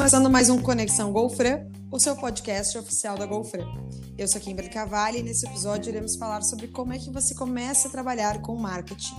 começando 0.00 0.30
mais 0.30 0.48
um 0.48 0.58
Conexão 0.58 1.12
Golfran, 1.12 1.66
o 1.92 2.00
seu 2.00 2.16
podcast 2.16 2.78
oficial 2.78 3.18
da 3.18 3.26
Golfran. 3.26 3.66
Eu 4.16 4.26
sou 4.26 4.40
Kimberly 4.40 4.70
Cavalli 4.70 5.18
e 5.18 5.22
nesse 5.22 5.46
episódio 5.46 5.90
iremos 5.90 6.16
falar 6.16 6.40
sobre 6.40 6.68
como 6.68 6.94
é 6.94 6.98
que 6.98 7.10
você 7.10 7.34
começa 7.34 7.86
a 7.86 7.90
trabalhar 7.90 8.40
com 8.40 8.56
marketing. 8.56 9.14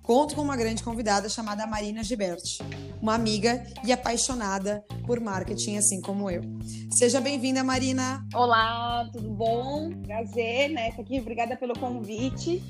Conto 0.00 0.36
com 0.36 0.42
uma 0.42 0.56
grande 0.56 0.84
convidada 0.84 1.28
chamada 1.28 1.66
Marina 1.66 2.04
Giberti, 2.04 2.58
uma 3.02 3.16
amiga 3.16 3.66
e 3.84 3.90
apaixonada 3.90 4.84
por 5.04 5.18
marketing, 5.18 5.78
assim 5.78 6.00
como 6.00 6.30
eu. 6.30 6.42
Seja 6.92 7.20
bem-vinda, 7.20 7.64
Marina. 7.64 8.24
Olá, 8.32 9.10
tudo 9.12 9.30
bom? 9.30 9.90
Prazer, 10.04 10.70
né? 10.70 10.94
Aqui. 10.96 11.18
Obrigada 11.18 11.56
pelo 11.56 11.76
convite 11.76 12.62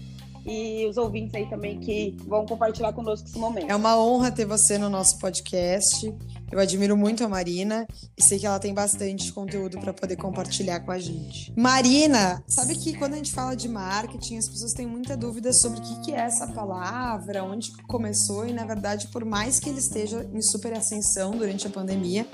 e 0.44 0.86
os 0.86 0.96
ouvintes 0.96 1.34
aí 1.34 1.48
também 1.48 1.78
que 1.78 2.16
vão 2.26 2.46
compartilhar 2.46 2.92
conosco 2.92 3.28
esse 3.28 3.38
momento. 3.38 3.70
É 3.70 3.76
uma 3.76 3.98
honra 3.98 4.30
ter 4.30 4.44
você 4.44 4.78
no 4.78 4.88
nosso 4.88 5.18
podcast. 5.18 6.12
Eu 6.50 6.58
admiro 6.58 6.96
muito 6.96 7.22
a 7.24 7.28
Marina 7.28 7.86
e 8.16 8.22
sei 8.22 8.38
que 8.38 8.46
ela 8.46 8.58
tem 8.58 8.74
bastante 8.74 9.32
conteúdo 9.32 9.78
para 9.78 9.92
poder 9.92 10.16
compartilhar 10.16 10.80
com 10.80 10.90
a 10.90 10.98
gente. 10.98 11.52
Marina, 11.56 12.42
sabe 12.48 12.74
que 12.74 12.96
quando 12.96 13.14
a 13.14 13.16
gente 13.16 13.30
fala 13.30 13.54
de 13.54 13.68
marketing, 13.68 14.38
as 14.38 14.48
pessoas 14.48 14.72
têm 14.72 14.86
muita 14.86 15.16
dúvida 15.16 15.52
sobre 15.52 15.78
o 15.78 16.00
que 16.00 16.12
é 16.12 16.20
essa 16.20 16.48
palavra, 16.48 17.44
onde 17.44 17.70
começou 17.84 18.46
e, 18.46 18.52
na 18.52 18.64
verdade, 18.64 19.08
por 19.08 19.24
mais 19.24 19.60
que 19.60 19.68
ele 19.68 19.78
esteja 19.78 20.28
em 20.32 20.42
super 20.42 20.72
ascensão 20.72 21.30
durante 21.32 21.66
a 21.66 21.70
pandemia, 21.70 22.26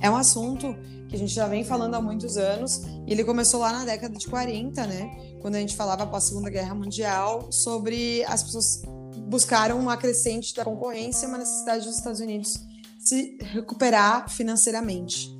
é 0.00 0.10
um 0.10 0.16
assunto 0.16 0.76
que 1.08 1.16
a 1.16 1.18
gente 1.18 1.34
já 1.34 1.46
vem 1.46 1.62
falando 1.62 1.94
há 1.94 2.00
muitos 2.00 2.38
anos 2.38 2.82
e 3.06 3.12
ele 3.12 3.22
começou 3.22 3.60
lá 3.60 3.72
na 3.72 3.84
década 3.84 4.16
de 4.16 4.26
40, 4.26 4.86
né? 4.86 5.31
Quando 5.42 5.56
a 5.56 5.58
gente 5.58 5.76
falava 5.76 6.04
após 6.04 6.24
a 6.24 6.28
Segunda 6.28 6.48
Guerra 6.48 6.74
Mundial 6.74 7.50
sobre 7.50 8.24
as 8.26 8.44
pessoas 8.44 8.82
buscaram 9.28 9.78
uma 9.78 9.96
crescente 9.96 10.54
da 10.54 10.64
concorrência, 10.64 11.26
uma 11.26 11.38
necessidade 11.38 11.84
dos 11.84 11.96
Estados 11.96 12.20
Unidos 12.20 12.58
se 12.98 13.36
recuperar 13.40 14.30
financeiramente. 14.30 15.36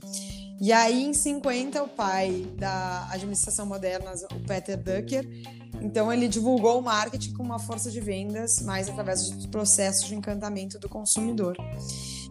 E 0.60 0.72
aí, 0.72 1.04
em 1.04 1.12
50, 1.12 1.82
o 1.82 1.88
pai 1.88 2.46
da 2.56 3.08
administração 3.10 3.64
moderna, 3.64 4.12
o 4.34 4.40
Peter 4.46 4.76
Drucker, 4.76 5.26
então 5.80 6.12
ele 6.12 6.28
divulgou 6.28 6.78
o 6.78 6.82
marketing 6.82 7.32
com 7.34 7.42
uma 7.42 7.58
força 7.58 7.90
de 7.90 8.00
vendas, 8.00 8.60
mais 8.60 8.88
através 8.88 9.28
dos 9.30 9.46
processos 9.46 10.06
de 10.06 10.14
encantamento 10.14 10.78
do 10.78 10.88
consumidor. 10.88 11.56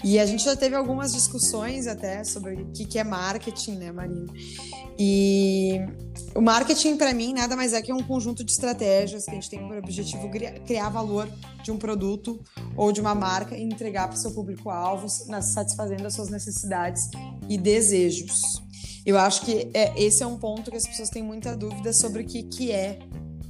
E 0.04 0.20
a 0.20 0.26
gente 0.26 0.44
já 0.44 0.56
teve 0.56 0.76
algumas 0.76 1.14
discussões 1.14 1.86
até 1.86 2.24
sobre 2.24 2.54
o 2.56 2.72
que 2.72 2.98
é 2.98 3.04
marketing, 3.04 3.74
né, 3.74 3.92
Marina? 3.92 4.34
E 4.98 5.80
o 6.36 6.42
marketing, 6.42 6.98
para 6.98 7.14
mim, 7.14 7.34
nada 7.34 7.56
mais 7.56 7.74
é 7.74 7.82
que 7.82 7.94
um 7.94 8.02
conjunto 8.02 8.44
de 8.44 8.52
estratégias 8.52 9.26
que 9.26 9.32
a 9.32 9.34
gente 9.36 9.50
tem 9.50 9.68
por 9.68 9.78
objetivo 9.78 10.30
criar 10.66 10.90
valor 10.90 11.30
de 11.64 11.72
um 11.72 11.78
produto 11.78 12.40
ou 12.76 12.92
de 12.92 13.00
uma 13.00 13.14
marca 13.14 13.56
e 13.56 13.62
entregar 13.62 14.08
para 14.08 14.16
o 14.16 14.20
seu 14.20 14.32
público-alvo, 14.32 15.08
satisfazendo 15.08 16.06
as 16.06 16.14
suas 16.14 16.30
necessidades 16.30 17.10
e 17.48 17.58
desejos. 17.58 18.62
Eu 19.06 19.18
acho 19.18 19.42
que 19.42 19.70
é, 19.74 19.94
esse 20.02 20.22
é 20.24 20.28
um 20.28 20.38
ponto 20.38 20.70
que 20.70 20.78
as 20.78 20.88
pessoas 20.88 21.10
têm 21.10 21.24
muita 21.24 21.56
dúvida 21.56 21.92
sobre 21.94 22.24
o 22.24 22.26
que, 22.26 22.44
que 22.44 22.72
é 22.72 23.00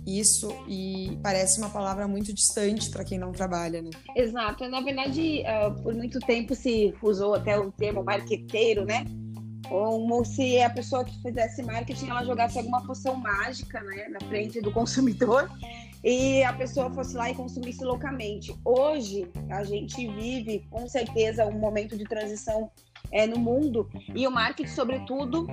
isso 0.06 0.50
e 0.68 1.18
parece 1.22 1.60
uma 1.60 1.70
palavra 1.70 2.08
muito 2.08 2.34
distante 2.34 2.90
para 2.90 3.04
quem 3.04 3.20
não 3.20 3.32
trabalha, 3.32 3.82
né? 3.82 3.92
Exato. 4.16 4.68
Na 4.68 4.82
verdade, 4.82 5.44
uh, 5.44 5.82
por 5.82 5.94
muito 5.94 6.20
tempo 6.20 6.56
se 6.56 6.94
usou 7.02 7.36
até 7.36 7.58
o 7.60 7.72
termo 7.72 8.04
marqueteiro, 8.04 8.86
né? 8.86 9.06
Como 9.68 10.26
se 10.26 10.60
a 10.62 10.70
pessoa 10.70 11.06
que 11.06 11.22
fizesse 11.22 11.64
marketing 11.64 12.10
ela 12.10 12.26
jogasse 12.26 12.58
alguma 12.58 12.86
poção 12.86 13.16
mágica 13.16 13.80
né, 13.82 14.10
na 14.10 14.20
frente 14.28 14.60
do 14.60 14.72
consumidor 14.74 15.50
e 16.04 16.44
a 16.44 16.52
pessoa 16.52 16.92
fosse 16.92 17.16
lá 17.16 17.30
e 17.30 17.36
consumisse 17.36 17.84
loucamente. 17.84 18.54
Hoje, 18.66 19.28
a 19.50 19.64
gente 19.64 20.08
vive, 20.08 20.66
com 20.70 20.88
certeza, 20.90 21.46
um 21.46 21.58
momento 21.58 21.96
de 21.96 22.04
transição 22.04 22.72
é, 23.12 23.28
no 23.28 23.38
mundo 23.38 23.90
e 24.16 24.28
o 24.28 24.32
marketing, 24.32 24.70
sobretudo, 24.70 25.48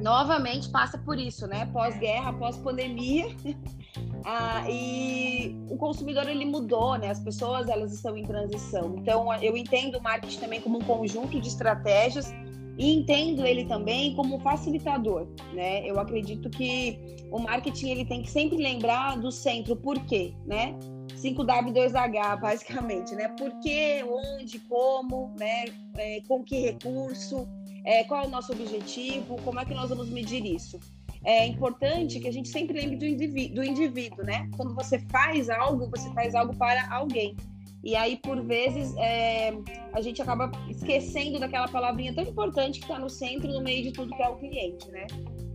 novamente 0.00 0.68
passa 0.68 0.98
por 0.98 1.18
isso, 1.18 1.46
né? 1.46 1.66
Pós-guerra, 1.72 2.32
pós-pandemia. 2.32 3.26
ah, 4.24 4.68
e 4.68 5.56
o 5.70 5.76
consumidor 5.76 6.28
ele 6.28 6.44
mudou, 6.44 6.96
né? 6.96 7.10
As 7.10 7.20
pessoas 7.20 7.68
elas 7.68 7.92
estão 7.92 8.16
em 8.16 8.24
transição. 8.24 8.96
Então 8.98 9.32
eu 9.42 9.56
entendo 9.56 9.98
o 9.98 10.02
marketing 10.02 10.40
também 10.40 10.60
como 10.60 10.78
um 10.78 10.82
conjunto 10.82 11.40
de 11.40 11.48
estratégias 11.48 12.32
e 12.78 12.94
entendo 12.94 13.44
ele 13.44 13.64
também 13.64 14.14
como 14.14 14.38
facilitador, 14.40 15.26
né? 15.54 15.88
Eu 15.88 15.98
acredito 15.98 16.50
que 16.50 16.98
o 17.30 17.38
marketing 17.38 17.90
ele 17.90 18.04
tem 18.04 18.22
que 18.22 18.30
sempre 18.30 18.58
lembrar 18.58 19.16
do 19.16 19.32
centro, 19.32 19.74
por 19.76 19.98
quê, 20.04 20.34
né? 20.44 20.76
5W2H, 21.14 22.40
basicamente, 22.40 23.14
né? 23.14 23.28
Por 23.28 23.50
quê, 23.60 24.04
onde, 24.04 24.58
como, 24.60 25.32
né? 25.38 25.64
É, 25.96 26.20
com 26.28 26.44
que 26.44 26.58
recurso, 26.58 27.48
é, 27.86 28.02
qual 28.04 28.24
é 28.24 28.26
o 28.26 28.30
nosso 28.30 28.52
objetivo, 28.52 29.40
como 29.42 29.60
é 29.60 29.64
que 29.64 29.72
nós 29.72 29.88
vamos 29.88 30.10
medir 30.10 30.44
isso. 30.44 30.78
É 31.24 31.46
importante 31.46 32.20
que 32.20 32.28
a 32.28 32.32
gente 32.32 32.48
sempre 32.48 32.80
lembre 32.80 32.96
do 32.96 33.06
indivíduo, 33.06 33.54
do 33.56 33.64
indivíduo 33.64 34.24
né? 34.24 34.50
Quando 34.56 34.74
você 34.74 34.98
faz 35.10 35.48
algo, 35.48 35.88
você 35.88 36.12
faz 36.12 36.34
algo 36.34 36.54
para 36.56 36.92
alguém. 36.92 37.36
E 37.82 37.94
aí, 37.94 38.16
por 38.16 38.42
vezes, 38.42 38.94
é, 38.96 39.52
a 39.92 40.00
gente 40.00 40.20
acaba 40.20 40.50
esquecendo 40.68 41.38
daquela 41.38 41.68
palavrinha 41.68 42.12
tão 42.12 42.24
importante 42.24 42.80
que 42.80 42.84
está 42.84 42.98
no 42.98 43.08
centro, 43.08 43.52
no 43.52 43.62
meio 43.62 43.84
de 43.84 43.92
tudo 43.92 44.14
que 44.14 44.22
é 44.22 44.28
o 44.28 44.36
cliente, 44.36 44.88
né? 44.90 45.06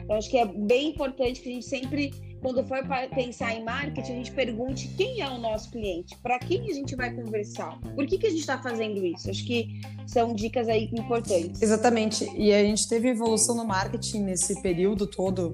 Então, 0.02 0.16
acho 0.16 0.30
que 0.30 0.38
é 0.38 0.46
bem 0.46 0.90
importante 0.90 1.42
que 1.42 1.50
a 1.50 1.52
gente 1.52 1.66
sempre 1.66 2.12
quando 2.42 2.66
for 2.66 2.80
pensar 3.14 3.54
em 3.54 3.64
marketing, 3.64 4.12
a 4.12 4.16
gente 4.16 4.32
pergunte 4.32 4.88
quem 4.98 5.22
é 5.22 5.30
o 5.30 5.38
nosso 5.38 5.70
cliente, 5.70 6.18
para 6.18 6.40
quem 6.40 6.70
a 6.70 6.74
gente 6.74 6.96
vai 6.96 7.14
conversar, 7.14 7.80
por 7.96 8.06
que, 8.08 8.18
que 8.18 8.26
a 8.26 8.30
gente 8.30 8.40
está 8.40 8.58
fazendo 8.58 9.06
isso? 9.06 9.30
Acho 9.30 9.46
que 9.46 9.80
são 10.08 10.34
dicas 10.34 10.68
aí 10.68 10.90
importantes. 10.92 11.62
Exatamente. 11.62 12.30
E 12.36 12.52
a 12.52 12.64
gente 12.64 12.88
teve 12.88 13.10
evolução 13.10 13.56
no 13.56 13.66
marketing 13.66 14.24
nesse 14.24 14.60
período 14.62 15.06
todo, 15.06 15.54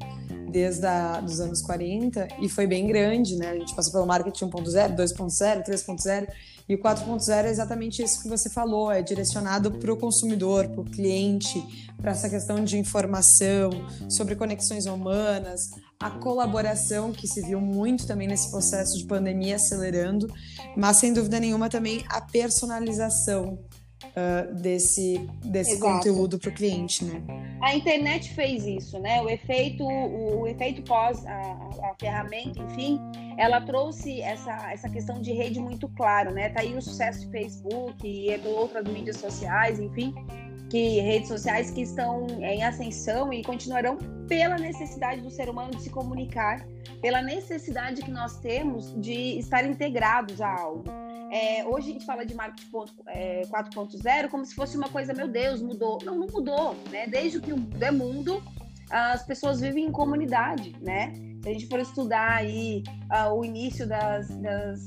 desde 0.49 0.85
a, 0.85 1.19
dos 1.19 1.39
anos 1.41 1.61
40, 1.61 2.27
e 2.41 2.47
foi 2.47 2.65
bem 2.65 2.87
grande, 2.87 3.35
né? 3.35 3.51
A 3.51 3.55
gente 3.55 3.75
passou 3.75 3.91
pelo 3.91 4.05
marketing 4.05 4.45
1.0, 4.45 4.95
2.0, 4.95 5.63
3.0 5.65 6.27
e 6.69 6.75
o 6.75 6.79
4.0 6.79 7.45
é 7.45 7.49
exatamente 7.49 8.03
isso 8.03 8.21
que 8.21 8.27
você 8.27 8.49
falou, 8.49 8.91
é 8.91 9.01
direcionado 9.01 9.71
para 9.71 9.91
o 9.91 9.95
consumidor, 9.95 10.67
para 10.67 10.81
o 10.81 10.83
cliente, 10.83 11.63
para 12.01 12.11
essa 12.11 12.29
questão 12.29 12.61
de 12.63 12.77
informação, 12.77 13.69
sobre 14.09 14.35
conexões 14.35 14.85
humanas, 14.85 15.71
a 15.99 16.11
colaboração, 16.11 17.11
que 17.11 17.27
se 17.27 17.41
viu 17.41 17.59
muito 17.59 18.05
também 18.05 18.27
nesse 18.27 18.51
processo 18.51 18.97
de 18.97 19.05
pandemia 19.05 19.55
acelerando, 19.55 20.27
mas 20.75 20.97
sem 20.97 21.11
dúvida 21.11 21.39
nenhuma 21.39 21.69
também 21.69 22.03
a 22.09 22.21
personalização 22.21 23.59
uh, 24.03 24.53
desse, 24.55 25.19
desse 25.43 25.79
conteúdo 25.79 26.37
para 26.37 26.49
o 26.49 26.53
cliente, 26.53 27.03
né? 27.03 27.21
A 27.61 27.75
internet 27.75 28.33
fez 28.33 28.65
isso, 28.65 28.99
né? 28.99 29.21
O 29.21 29.29
efeito, 29.29 29.83
o, 29.83 30.41
o 30.41 30.47
efeito 30.47 30.83
pós 30.83 31.25
a, 31.25 31.31
a, 31.31 31.95
ferramenta, 31.99 32.59
enfim, 32.61 32.99
ela 33.37 33.59
trouxe 33.61 34.21
essa, 34.21 34.71
essa 34.71 34.89
questão 34.89 35.19
de 35.19 35.31
rede 35.33 35.59
muito 35.59 35.87
claro, 35.89 36.31
né? 36.31 36.49
Tá 36.49 36.61
aí 36.61 36.75
o 36.75 36.81
sucesso 36.81 37.21
de 37.21 37.31
Facebook 37.31 38.07
e 38.07 38.37
de 38.37 38.47
outras 38.47 38.85
mídias 38.85 39.17
sociais, 39.17 39.79
enfim, 39.79 40.13
que 40.69 40.99
redes 40.99 41.29
sociais 41.29 41.71
que 41.71 41.81
estão 41.81 42.27
em 42.41 42.63
ascensão 42.63 43.31
e 43.31 43.43
continuarão 43.43 43.97
pela 44.27 44.57
necessidade 44.57 45.21
do 45.21 45.29
ser 45.29 45.49
humano 45.49 45.71
de 45.71 45.83
se 45.83 45.89
comunicar, 45.89 46.65
pela 47.01 47.21
necessidade 47.21 48.01
que 48.01 48.11
nós 48.11 48.39
temos 48.39 48.93
de 48.99 49.39
estar 49.39 49.65
integrados 49.65 50.41
a 50.41 50.53
algo. 50.53 50.83
É, 51.31 51.65
hoje 51.65 51.89
a 51.89 51.93
gente 51.93 52.05
fala 52.05 52.25
de 52.25 52.33
marketing 52.33 52.69
4.0 52.71 54.05
é, 54.05 54.27
como 54.27 54.45
se 54.45 54.55
fosse 54.55 54.77
uma 54.77 54.89
coisa, 54.89 55.13
meu 55.13 55.27
Deus, 55.27 55.61
mudou. 55.61 55.99
Não, 56.03 56.17
não 56.17 56.27
mudou, 56.27 56.75
né? 56.89 57.05
Desde 57.07 57.39
que 57.39 57.51
o 57.51 57.57
mundo 57.57 57.83
é 57.83 57.91
mundo, 57.91 58.43
as 58.89 59.25
pessoas 59.25 59.59
vivem 59.59 59.85
em 59.85 59.91
comunidade, 59.91 60.75
né? 60.81 61.13
Se 61.43 61.49
a 61.49 61.53
gente 61.53 61.67
for 61.67 61.79
estudar 61.79 62.31
aí 62.31 62.83
uh, 63.11 63.33
o 63.33 63.43
início 63.43 63.87
das, 63.87 64.29
das 64.37 64.85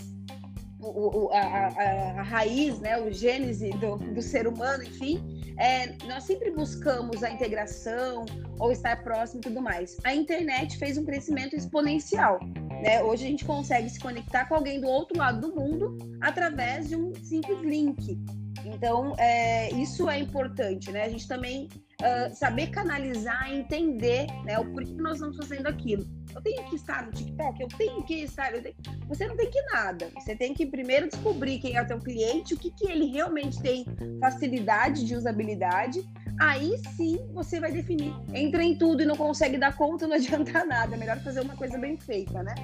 o, 0.82 1.26
o, 1.26 1.30
a, 1.32 1.38
a, 1.38 2.20
a, 2.20 2.22
raiz, 2.22 2.80
né, 2.80 2.98
o 2.98 3.10
gênese 3.10 3.70
do, 3.70 3.96
do 3.96 4.22
ser 4.22 4.46
humano, 4.46 4.82
enfim, 4.82 5.22
é, 5.58 5.94
nós 6.06 6.24
sempre 6.24 6.50
buscamos 6.50 7.22
a 7.22 7.30
integração 7.30 8.24
ou 8.58 8.72
estar 8.72 9.02
próximo 9.02 9.40
e 9.40 9.42
tudo 9.42 9.60
mais. 9.60 9.96
A 10.04 10.14
internet 10.14 10.78
fez 10.78 10.96
um 10.96 11.04
crescimento 11.04 11.54
exponencial. 11.54 12.40
Né? 12.82 13.02
Hoje 13.02 13.26
a 13.26 13.28
gente 13.28 13.44
consegue 13.44 13.90
se 13.90 14.00
conectar 14.00 14.46
com 14.46 14.54
alguém 14.54 14.80
do 14.80 14.88
outro 14.88 15.18
lado 15.18 15.40
do 15.40 15.54
mundo 15.54 15.98
através 16.20 16.88
de 16.88 16.96
um 16.96 17.12
simples 17.22 17.60
link. 17.60 18.18
Então, 18.64 19.14
é, 19.18 19.70
isso 19.74 20.08
é 20.08 20.18
importante, 20.18 20.90
né? 20.90 21.04
A 21.04 21.08
gente 21.08 21.26
também 21.26 21.68
uh, 22.00 22.34
saber 22.34 22.68
canalizar, 22.68 23.52
entender 23.52 24.26
né, 24.44 24.58
o 24.58 24.70
porquê 24.72 24.92
nós 24.94 25.14
estamos 25.14 25.36
fazendo 25.36 25.66
aquilo. 25.66 26.04
Eu 26.34 26.40
tenho 26.42 26.64
que 26.64 26.76
estar 26.76 27.04
no 27.04 27.12
TikTok, 27.12 27.60
eu 27.60 27.68
tenho 27.68 28.02
que 28.04 28.22
estar. 28.22 28.52
Tenho... 28.52 28.74
Você 29.08 29.26
não 29.26 29.36
tem 29.36 29.50
que 29.50 29.60
nada. 29.72 30.10
Você 30.14 30.36
tem 30.36 30.54
que 30.54 30.64
primeiro 30.64 31.08
descobrir 31.08 31.58
quem 31.58 31.76
é 31.76 31.82
o 31.82 31.86
teu 31.86 31.98
cliente, 31.98 32.54
o 32.54 32.56
que, 32.56 32.70
que 32.70 32.88
ele 32.88 33.06
realmente 33.06 33.60
tem 33.60 33.84
facilidade 34.20 35.04
de 35.04 35.14
usabilidade. 35.16 36.04
Aí 36.40 36.78
sim 36.96 37.18
você 37.32 37.60
vai 37.60 37.72
definir. 37.72 38.14
Entra 38.32 38.62
em 38.62 38.76
tudo 38.76 39.02
e 39.02 39.06
não 39.06 39.16
consegue 39.16 39.58
dar 39.58 39.76
conta, 39.76 40.06
não 40.06 40.14
adianta 40.16 40.64
nada. 40.64 40.94
É 40.94 40.98
melhor 40.98 41.18
fazer 41.20 41.40
uma 41.40 41.56
coisa 41.56 41.76
bem 41.78 41.96
feita, 41.96 42.42
né? 42.42 42.54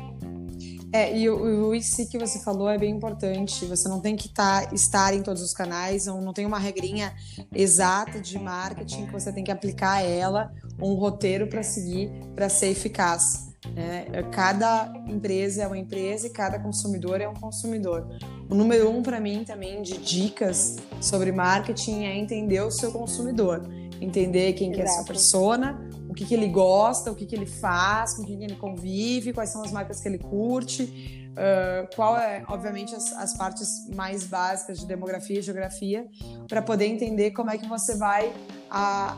É, 0.92 1.16
e 1.16 1.28
o, 1.28 1.68
o 1.68 1.74
IC 1.74 2.06
que 2.06 2.18
você 2.18 2.38
falou 2.40 2.68
é 2.68 2.78
bem 2.78 2.94
importante. 2.94 3.64
Você 3.66 3.88
não 3.88 4.00
tem 4.00 4.16
que 4.16 4.28
tá, 4.28 4.68
estar 4.72 5.14
em 5.14 5.22
todos 5.22 5.42
os 5.42 5.52
canais, 5.52 6.06
não, 6.06 6.20
não 6.20 6.32
tem 6.32 6.46
uma 6.46 6.58
regrinha 6.58 7.14
exata 7.54 8.20
de 8.20 8.38
marketing 8.38 9.06
que 9.06 9.12
você 9.12 9.32
tem 9.32 9.44
que 9.44 9.50
aplicar 9.50 9.94
a 9.94 10.02
ela, 10.02 10.52
um 10.80 10.94
roteiro 10.94 11.48
para 11.48 11.62
seguir 11.62 12.10
para 12.34 12.48
ser 12.48 12.68
eficaz. 12.68 13.46
Né? 13.74 14.06
Cada 14.32 14.92
empresa 15.08 15.62
é 15.62 15.66
uma 15.66 15.78
empresa 15.78 16.26
e 16.26 16.30
cada 16.30 16.58
consumidor 16.58 17.20
é 17.20 17.28
um 17.28 17.34
consumidor. 17.34 18.06
O 18.48 18.54
número 18.54 18.90
um 18.90 19.02
para 19.02 19.18
mim 19.18 19.44
também 19.44 19.82
de 19.82 19.98
dicas 19.98 20.76
sobre 21.00 21.32
marketing 21.32 22.04
é 22.04 22.16
entender 22.16 22.60
o 22.60 22.70
seu 22.70 22.92
consumidor, 22.92 23.68
entender 24.00 24.52
quem 24.52 24.70
que 24.70 24.80
é 24.80 24.84
essa 24.84 25.04
persona, 25.04 25.80
o 25.85 25.85
que, 26.16 26.24
que 26.24 26.34
ele 26.34 26.48
gosta, 26.48 27.12
o 27.12 27.14
que, 27.14 27.26
que 27.26 27.36
ele 27.36 27.46
faz, 27.46 28.14
com 28.14 28.24
quem 28.24 28.42
ele 28.42 28.56
convive, 28.56 29.32
quais 29.32 29.50
são 29.50 29.62
as 29.62 29.70
marcas 29.70 30.00
que 30.00 30.08
ele 30.08 30.18
curte, 30.18 31.28
uh, 31.32 31.94
qual 31.94 32.16
é, 32.16 32.42
obviamente, 32.48 32.94
as, 32.94 33.12
as, 33.12 33.36
partes 33.36 33.88
mais 33.94 34.26
básicas 34.26 34.80
de 34.80 34.86
demografia 34.86 35.38
e 35.38 35.42
geografia, 35.42 36.08
para 36.48 36.62
poder 36.62 36.86
entender 36.86 37.32
como 37.32 37.50
é 37.50 37.58
que 37.58 37.68
você 37.68 37.96
vai 37.96 38.32
a, 38.70 39.16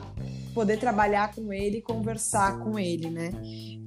poder 0.52 0.78
trabalhar 0.78 1.32
com 1.34 1.52
ele 1.52 1.80
conversar 1.80 2.58
com 2.58 2.78
ele, 2.78 3.08
né? 3.08 3.30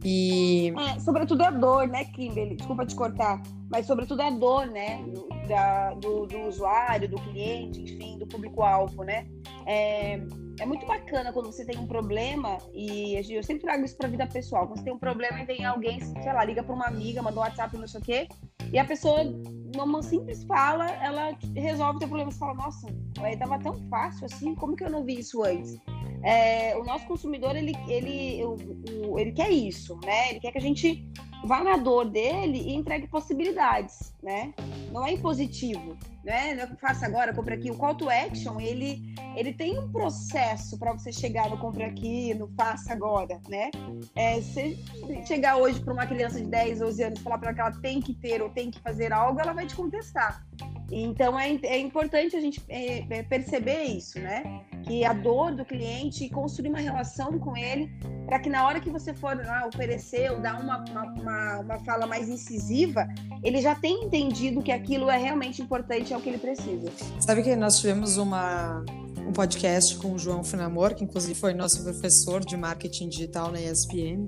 E... 0.04 0.74
É, 0.96 1.00
sobretudo 1.00 1.44
a 1.44 1.52
dor, 1.52 1.88
né, 1.88 2.06
Kimberly? 2.06 2.56
Desculpa 2.56 2.86
te 2.86 2.96
cortar, 2.96 3.44
mas 3.72 3.88
sobretudo 3.88 4.22
a 4.22 4.30
dor, 4.30 4.68
né, 4.68 5.04
da, 5.48 5.94
do, 5.94 6.26
do 6.26 6.40
usuário, 6.42 7.08
do 7.08 7.16
cliente, 7.16 7.82
enfim, 7.82 8.18
do 8.18 8.28
público-alvo, 8.28 9.04
né? 9.04 9.26
É, 9.66 10.20
é 10.60 10.66
muito 10.66 10.86
bacana 10.86 11.32
quando 11.32 11.46
você 11.46 11.66
tem 11.66 11.80
um 11.80 11.88
problema, 11.88 12.58
e 12.74 13.16
eu 13.34 13.42
sempre 13.42 13.64
trago 13.64 13.86
isso 13.86 13.96
para 13.96 14.08
a 14.08 14.12
vida 14.12 14.28
pessoal. 14.28 14.68
Quando 14.68 14.80
você 14.80 14.84
tem 14.84 14.94
um 14.94 15.00
problema 15.00 15.40
e 15.40 15.46
vem 15.46 15.64
alguém, 15.64 16.02
sei 16.02 16.34
lá, 16.34 16.44
liga 16.44 16.62
para 16.62 16.76
uma 16.76 16.88
amiga, 16.88 17.22
manda 17.22 17.38
um 17.38 17.44
WhatsApp, 17.44 17.78
não 17.78 17.88
sei 17.88 18.02
o 18.02 18.04
quê, 18.04 18.28
e 18.74 18.78
a 18.78 18.84
pessoa, 18.84 19.24
numa 19.74 20.04
simples 20.04 20.44
fala, 20.44 20.90
ela 21.04 21.36
resolve 21.56 21.96
o 21.96 22.00
teu 22.00 22.08
problema. 22.10 22.32
Você 22.32 22.40
fala, 22.40 22.54
nossa, 22.54 22.88
tava 23.40 23.58
tão 23.60 23.76
fácil 23.90 24.26
assim, 24.26 24.54
como 24.54 24.76
que 24.76 24.84
eu 24.84 24.90
não 24.90 25.04
vi 25.04 25.20
isso 25.20 25.44
antes? 25.44 25.78
É, 26.24 26.78
o 26.78 26.84
nosso 26.84 27.06
consumidor, 27.08 27.56
ele, 27.56 27.74
ele, 27.88 28.42
ele 29.18 29.32
quer 29.32 29.50
isso, 29.50 29.98
né? 30.06 30.30
Ele 30.30 30.40
quer 30.40 30.52
que 30.52 30.58
a 30.58 30.62
gente 30.62 31.10
vá 31.44 31.64
na 31.64 31.78
dor 31.78 32.10
dele 32.10 32.58
e 32.58 32.76
entregue 32.76 33.08
possibilidades, 33.08 34.14
né? 34.22 34.54
Não 34.92 35.06
é 35.06 35.14
impositivo, 35.14 35.98
né? 36.24 36.54
Não 36.54 36.76
faça 36.78 37.06
agora, 37.06 37.34
compre 37.34 37.56
aqui. 37.56 37.72
O 37.72 37.78
call 37.78 37.96
to 37.96 38.10
action, 38.10 38.60
ele, 38.60 39.16
ele 39.36 39.54
tem 39.54 39.80
um 39.80 39.92
processo 39.92 40.78
para 40.78 40.94
você 40.94 41.12
chegar 41.12 41.50
no 41.50 41.58
compre 41.58 41.84
aqui, 41.84 42.34
no 42.34 42.48
faça 42.50 42.94
agora, 42.94 43.40
né? 43.50 43.72
É, 44.16 44.42
se 44.42 44.78
chegar 45.26 45.58
hoje 45.58 45.80
para 45.80 45.94
uma 45.94 46.06
criança 46.06 46.40
de 46.40 46.48
10, 46.48 46.80
12 46.80 47.04
anos 47.04 47.20
e 47.20 47.24
falar 47.24 47.38
para 47.38 47.50
ela 47.50 47.56
que 47.56 47.62
ela 47.62 47.82
tem 47.82 48.02
que 48.02 48.14
ter 48.14 48.42
ou 48.42 48.50
tem 48.50 48.70
que 48.70 48.80
fazer 48.80 49.12
algo, 49.12 49.40
ela 49.40 49.54
vai 49.54 49.66
te 49.66 49.76
contestar. 49.76 50.46
Então 50.92 51.40
é, 51.40 51.58
é 51.64 51.80
importante 51.80 52.36
a 52.36 52.42
gente 52.42 52.62
é, 52.68 53.06
é, 53.10 53.24
perceber 53.24 53.84
isso, 53.84 54.20
né? 54.20 54.44
Que 54.84 55.06
a 55.06 55.14
dor 55.14 55.56
do 55.56 55.64
cliente 55.64 56.28
construir 56.30 56.70
uma 56.70 56.80
relação 56.80 57.40
com 57.40 57.56
ele 57.56 57.90
para 58.26 58.40
que 58.40 58.50
na 58.50 58.66
hora 58.66 58.80
que 58.80 58.90
você 58.90 59.14
for 59.14 59.36
lá 59.38 59.68
oferecer 59.68 60.32
ou 60.32 60.42
dar 60.42 60.60
uma, 60.60 60.84
uma, 60.90 61.60
uma, 61.60 61.80
fala 61.80 62.06
mais 62.06 62.30
incisiva, 62.30 63.08
ele 63.44 63.62
já 63.62 63.76
tenha 63.76 64.06
entendido 64.06 64.62
que 64.62 64.72
aquilo 64.72 65.10
é 65.10 65.18
realmente 65.18 65.62
importante, 65.62 66.14
é 66.14 66.18
o 66.18 66.22
que 66.22 66.30
ele 66.30 66.38
precisa. 66.38 66.90
Sabe 67.20 67.44
que 67.44 67.56
nós 67.56 67.80
tivemos 67.80 68.18
uma, 68.18 68.84
um 69.32 69.34
podcast 69.34 69.96
com 69.96 70.12
o 70.12 70.20
João 70.20 70.44
Finamor, 70.44 70.94
que 70.94 71.06
inclusive 71.06 71.34
foi 71.34 71.54
nosso 71.54 71.82
professor 71.82 72.44
de 72.44 72.58
marketing 72.58 73.08
digital 73.08 73.50
na 73.50 73.62
ESPN. 73.62 74.28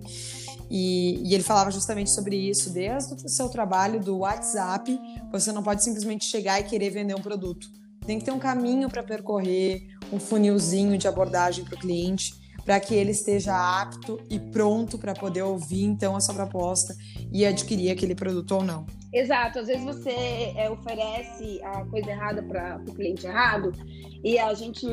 E, 0.71 1.19
e, 1.21 1.33
ele 1.33 1.43
falava 1.43 1.69
justamente 1.69 2.09
sobre 2.09 2.37
isso. 2.37 2.69
Desde 2.69 3.13
o 3.13 3.29
seu 3.29 3.49
trabalho 3.49 3.99
do 3.99 4.19
WhatsApp, 4.19 4.97
você 5.29 5.51
não 5.51 5.61
pode 5.61 5.83
simplesmente 5.83 6.23
chegar 6.23 6.61
e 6.61 6.63
querer 6.63 6.89
vender 6.89 7.13
um 7.13 7.21
produto. 7.21 7.67
Tem 8.05 8.17
que 8.17 8.23
ter 8.23 8.31
um 8.31 8.39
caminho 8.39 8.89
para 8.89 9.03
percorrer, 9.03 9.85
um 10.11 10.19
funilzinho 10.19 10.97
de 10.97 11.07
abordagem 11.07 11.65
para 11.65 11.75
o 11.75 11.79
cliente, 11.79 12.33
para 12.63 12.79
que 12.79 12.95
ele 12.95 13.11
esteja 13.11 13.53
apto 13.81 14.21
e 14.29 14.39
pronto 14.39 14.97
para 14.97 15.13
poder 15.13 15.41
ouvir 15.41 15.83
então 15.83 16.15
a 16.15 16.21
sua 16.21 16.33
proposta 16.33 16.95
e 17.29 17.45
adquirir 17.45 17.91
aquele 17.91 18.15
produto 18.15 18.53
ou 18.53 18.63
não. 18.63 18.85
Exato, 19.13 19.59
às 19.59 19.67
vezes 19.67 19.85
você 19.85 20.53
é, 20.55 20.69
oferece 20.71 21.61
a 21.63 21.85
coisa 21.85 22.09
errada 22.09 22.41
para 22.41 22.81
o 22.87 22.93
cliente 22.95 23.27
errado 23.27 23.71
e 24.23 24.39
a 24.39 24.53
gente 24.55 24.87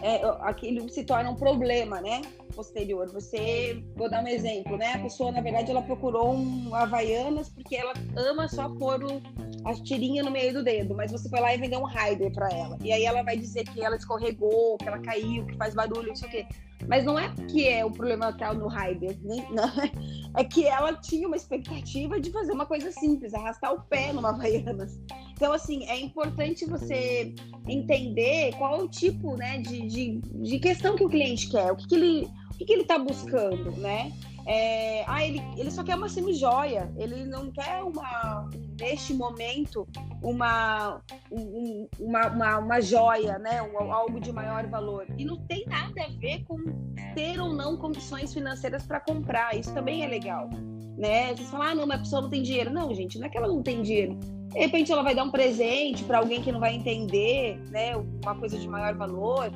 é, 0.00 0.22
aquilo 0.40 0.88
se 0.88 1.04
torna 1.04 1.30
um 1.30 1.34
problema, 1.34 2.00
né? 2.00 2.22
Posterior. 2.54 3.10
Você, 3.12 3.82
vou 3.96 4.08
dar 4.08 4.22
um 4.22 4.28
exemplo, 4.28 4.76
né? 4.76 4.94
A 4.94 4.98
pessoa, 4.98 5.32
na 5.32 5.40
verdade, 5.40 5.70
ela 5.70 5.82
procurou 5.82 6.34
um 6.34 6.74
Havaianas 6.74 7.48
porque 7.48 7.76
ela 7.76 7.92
ama 8.16 8.48
só 8.48 8.68
pôr 8.68 9.02
o, 9.04 9.20
a 9.64 9.74
tirinha 9.74 10.22
no 10.22 10.30
meio 10.30 10.52
do 10.52 10.62
dedo, 10.62 10.94
mas 10.94 11.12
você 11.12 11.28
foi 11.28 11.40
lá 11.40 11.54
e 11.54 11.58
vendeu 11.58 11.80
um 11.80 11.86
Rider 11.86 12.32
para 12.32 12.48
ela. 12.48 12.78
E 12.82 12.92
aí 12.92 13.04
ela 13.04 13.22
vai 13.22 13.36
dizer 13.36 13.64
que 13.64 13.82
ela 13.82 13.96
escorregou, 13.96 14.78
que 14.78 14.88
ela 14.88 14.98
caiu, 14.98 15.46
que 15.46 15.56
faz 15.56 15.74
barulho, 15.74 16.08
não 16.08 16.16
sei 16.16 16.28
o 16.28 16.30
quê. 16.30 16.46
Mas 16.88 17.04
não 17.04 17.18
é 17.18 17.32
que 17.48 17.68
é 17.68 17.84
o 17.84 17.90
problema 17.90 18.32
tal 18.32 18.54
no 18.54 18.68
Rider, 18.68 19.16
né? 19.22 19.46
É 20.34 20.42
que 20.42 20.66
ela 20.66 20.94
tinha 20.94 21.26
uma 21.26 21.36
expectativa 21.36 22.18
de 22.18 22.30
fazer 22.30 22.52
uma 22.52 22.64
coisa 22.64 22.90
simples, 22.90 23.34
arrastar 23.34 23.74
o 23.74 23.82
pé 23.82 24.14
numa 24.14 24.30
Havaianas. 24.30 24.98
Então, 25.42 25.52
assim, 25.52 25.84
é 25.86 25.98
importante 25.98 26.64
você 26.64 27.34
entender 27.66 28.54
qual 28.58 28.82
o 28.82 28.88
tipo 28.88 29.34
né, 29.34 29.58
de, 29.58 29.88
de, 29.88 30.20
de 30.20 30.58
questão 30.60 30.94
que 30.94 31.02
o 31.02 31.08
cliente 31.08 31.50
quer, 31.50 31.72
o 31.72 31.74
que, 31.74 31.88
que 31.88 31.96
ele 31.96 32.30
o 32.52 32.54
que, 32.54 32.64
que 32.64 32.72
ele 32.72 32.82
está 32.82 32.96
buscando, 32.96 33.72
né? 33.72 34.12
É, 34.46 35.04
ah, 35.08 35.26
ele, 35.26 35.42
ele 35.56 35.68
só 35.72 35.82
quer 35.82 35.96
uma 35.96 36.08
semijoia, 36.08 36.92
ele 36.96 37.24
não 37.24 37.50
quer 37.50 37.82
uma, 37.82 38.48
neste 38.78 39.14
momento, 39.14 39.84
uma, 40.22 41.00
um, 41.32 41.88
uma, 41.98 42.28
uma, 42.28 42.58
uma, 42.58 42.80
joia, 42.80 43.36
né? 43.40 43.58
algo 43.58 44.20
de 44.20 44.30
maior 44.30 44.64
valor. 44.68 45.06
E 45.18 45.24
não 45.24 45.38
tem 45.46 45.64
nada 45.66 46.04
a 46.04 46.08
ver 46.20 46.44
com 46.44 46.56
ter 47.16 47.40
ou 47.40 47.52
não 47.52 47.76
condições 47.76 48.32
financeiras 48.32 48.84
para 48.84 49.00
comprar, 49.00 49.56
isso 49.58 49.74
também 49.74 50.04
é 50.04 50.06
legal. 50.06 50.48
Né? 50.96 51.34
Vocês 51.34 51.50
falam, 51.50 51.66
ah, 51.68 51.74
não, 51.74 51.86
mas 51.86 52.00
a 52.00 52.02
pessoa 52.02 52.22
não 52.22 52.30
tem 52.30 52.42
dinheiro. 52.42 52.70
Não, 52.70 52.94
gente, 52.94 53.18
não 53.18 53.26
é 53.26 53.28
que 53.30 53.38
ela 53.38 53.48
não 53.48 53.62
tem 53.62 53.82
dinheiro. 53.82 54.18
De 54.48 54.58
repente 54.58 54.92
ela 54.92 55.02
vai 55.02 55.14
dar 55.14 55.24
um 55.24 55.30
presente 55.30 56.04
para 56.04 56.18
alguém 56.18 56.42
que 56.42 56.52
não 56.52 56.60
vai 56.60 56.74
entender, 56.74 57.58
né? 57.70 57.96
Uma 57.96 58.34
coisa 58.34 58.58
de 58.58 58.68
maior 58.68 58.94
valor 58.94 59.50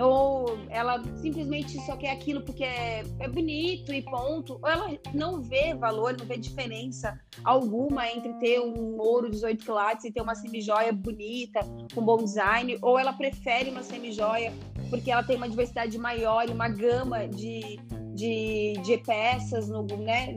ou 0.00 0.58
ela 0.68 1.02
simplesmente 1.16 1.78
só 1.84 1.96
quer 1.96 2.12
aquilo 2.12 2.40
porque 2.42 2.64
é, 2.64 3.04
é, 3.18 3.28
bonito 3.28 3.92
e 3.92 4.02
ponto, 4.02 4.58
ou 4.62 4.68
ela 4.68 4.98
não 5.12 5.42
vê 5.42 5.74
valor, 5.74 6.16
não 6.16 6.26
vê 6.26 6.36
diferença 6.36 7.18
alguma 7.44 8.08
entre 8.08 8.32
ter 8.34 8.60
um 8.60 8.98
ouro 8.98 9.30
18 9.30 9.64
quilates 9.64 10.04
e 10.04 10.12
ter 10.12 10.20
uma 10.20 10.34
semijoia 10.34 10.92
bonita, 10.92 11.60
com 11.94 12.02
bom 12.02 12.18
design, 12.18 12.78
ou 12.80 12.98
ela 12.98 13.12
prefere 13.12 13.70
uma 13.70 13.82
semijoia 13.82 14.52
porque 14.90 15.10
ela 15.10 15.22
tem 15.22 15.36
uma 15.36 15.48
diversidade 15.48 15.98
maior 15.98 16.48
e 16.48 16.52
uma 16.52 16.68
gama 16.68 17.26
de, 17.28 17.78
de, 18.18 18.74
de 18.82 18.98
peças 18.98 19.68
no, 19.68 19.84
né, 19.84 20.34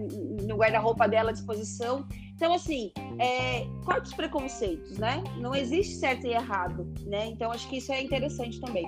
no 0.48 0.56
guarda-roupa 0.56 1.08
dela 1.08 1.32
à 1.32 1.34
disposição. 1.34 2.06
Então, 2.36 2.54
assim, 2.54 2.92
é, 3.20 3.66
os 4.04 4.14
preconceitos, 4.14 4.98
né? 4.98 5.24
Não 5.40 5.56
existe 5.56 5.96
certo 5.96 6.26
e 6.26 6.32
errado, 6.32 6.88
né? 7.06 7.28
Então, 7.28 7.52
acho 7.52 7.68
que 7.68 7.78
isso 7.78 7.92
é 7.92 8.02
interessante 8.02 8.60
também. 8.60 8.88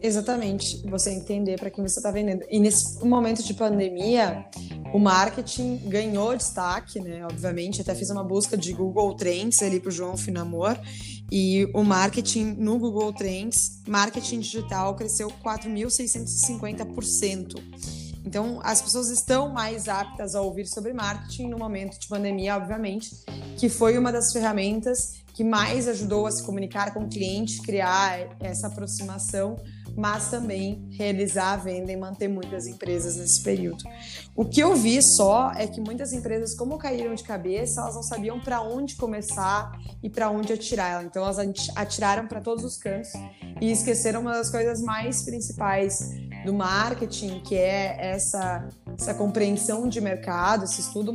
Exatamente, 0.00 0.82
você 0.88 1.10
entender 1.10 1.58
para 1.58 1.70
quem 1.70 1.86
você 1.86 2.00
está 2.00 2.10
vendendo. 2.10 2.44
E 2.50 2.58
nesse 2.58 3.04
momento 3.04 3.42
de 3.42 3.54
pandemia, 3.54 4.44
o 4.92 4.98
marketing 4.98 5.80
ganhou 5.86 6.36
destaque, 6.36 7.00
né? 7.00 7.24
Obviamente, 7.24 7.80
até 7.80 7.94
fiz 7.94 8.10
uma 8.10 8.24
busca 8.24 8.56
de 8.56 8.72
Google 8.72 9.14
Trends 9.14 9.62
ali 9.62 9.80
para 9.80 9.88
o 9.88 9.92
João 9.92 10.16
Finamor. 10.16 10.78
E 11.30 11.68
o 11.74 11.82
marketing 11.82 12.56
no 12.58 12.78
Google 12.78 13.12
Trends, 13.12 13.82
marketing 13.86 14.40
digital, 14.40 14.94
cresceu 14.94 15.28
4.650%. 15.44 18.01
Então, 18.24 18.60
as 18.62 18.80
pessoas 18.80 19.08
estão 19.10 19.48
mais 19.48 19.88
aptas 19.88 20.34
a 20.34 20.40
ouvir 20.40 20.66
sobre 20.66 20.92
marketing 20.92 21.48
no 21.48 21.58
momento 21.58 21.98
de 21.98 22.08
pandemia, 22.08 22.56
obviamente, 22.56 23.10
que 23.56 23.68
foi 23.68 23.98
uma 23.98 24.12
das 24.12 24.32
ferramentas 24.32 25.22
que 25.34 25.42
mais 25.42 25.88
ajudou 25.88 26.26
a 26.26 26.30
se 26.30 26.42
comunicar 26.42 26.92
com 26.92 27.04
o 27.04 27.08
cliente, 27.08 27.62
criar 27.62 28.36
essa 28.40 28.66
aproximação, 28.66 29.56
mas 29.96 30.30
também 30.30 30.88
realizar 30.92 31.52
a 31.52 31.56
venda 31.56 31.90
e 31.90 31.96
manter 31.96 32.28
muitas 32.28 32.66
empresas 32.66 33.16
nesse 33.16 33.42
período. 33.42 33.82
O 34.36 34.44
que 34.44 34.60
eu 34.60 34.74
vi 34.74 35.02
só 35.02 35.52
é 35.52 35.66
que 35.66 35.80
muitas 35.80 36.12
empresas, 36.12 36.54
como 36.54 36.78
caíram 36.78 37.14
de 37.14 37.22
cabeça, 37.22 37.80
elas 37.80 37.94
não 37.94 38.02
sabiam 38.02 38.40
para 38.40 38.60
onde 38.62 38.94
começar 38.96 39.72
e 40.02 40.08
para 40.08 40.30
onde 40.30 40.52
atirar. 40.52 41.04
Então, 41.04 41.22
elas 41.22 41.38
atiraram 41.74 42.26
para 42.26 42.40
todos 42.40 42.64
os 42.64 42.76
cantos 42.76 43.12
e 43.60 43.70
esqueceram 43.70 44.20
uma 44.20 44.32
das 44.32 44.50
coisas 44.50 44.80
mais 44.82 45.22
principais 45.22 46.10
do 46.44 46.52
marketing, 46.52 47.40
que 47.40 47.54
é 47.54 47.96
essa, 47.98 48.68
essa 48.98 49.14
compreensão 49.14 49.88
de 49.88 50.00
mercado, 50.00 50.64
esse 50.64 50.80
estudo 50.80 51.12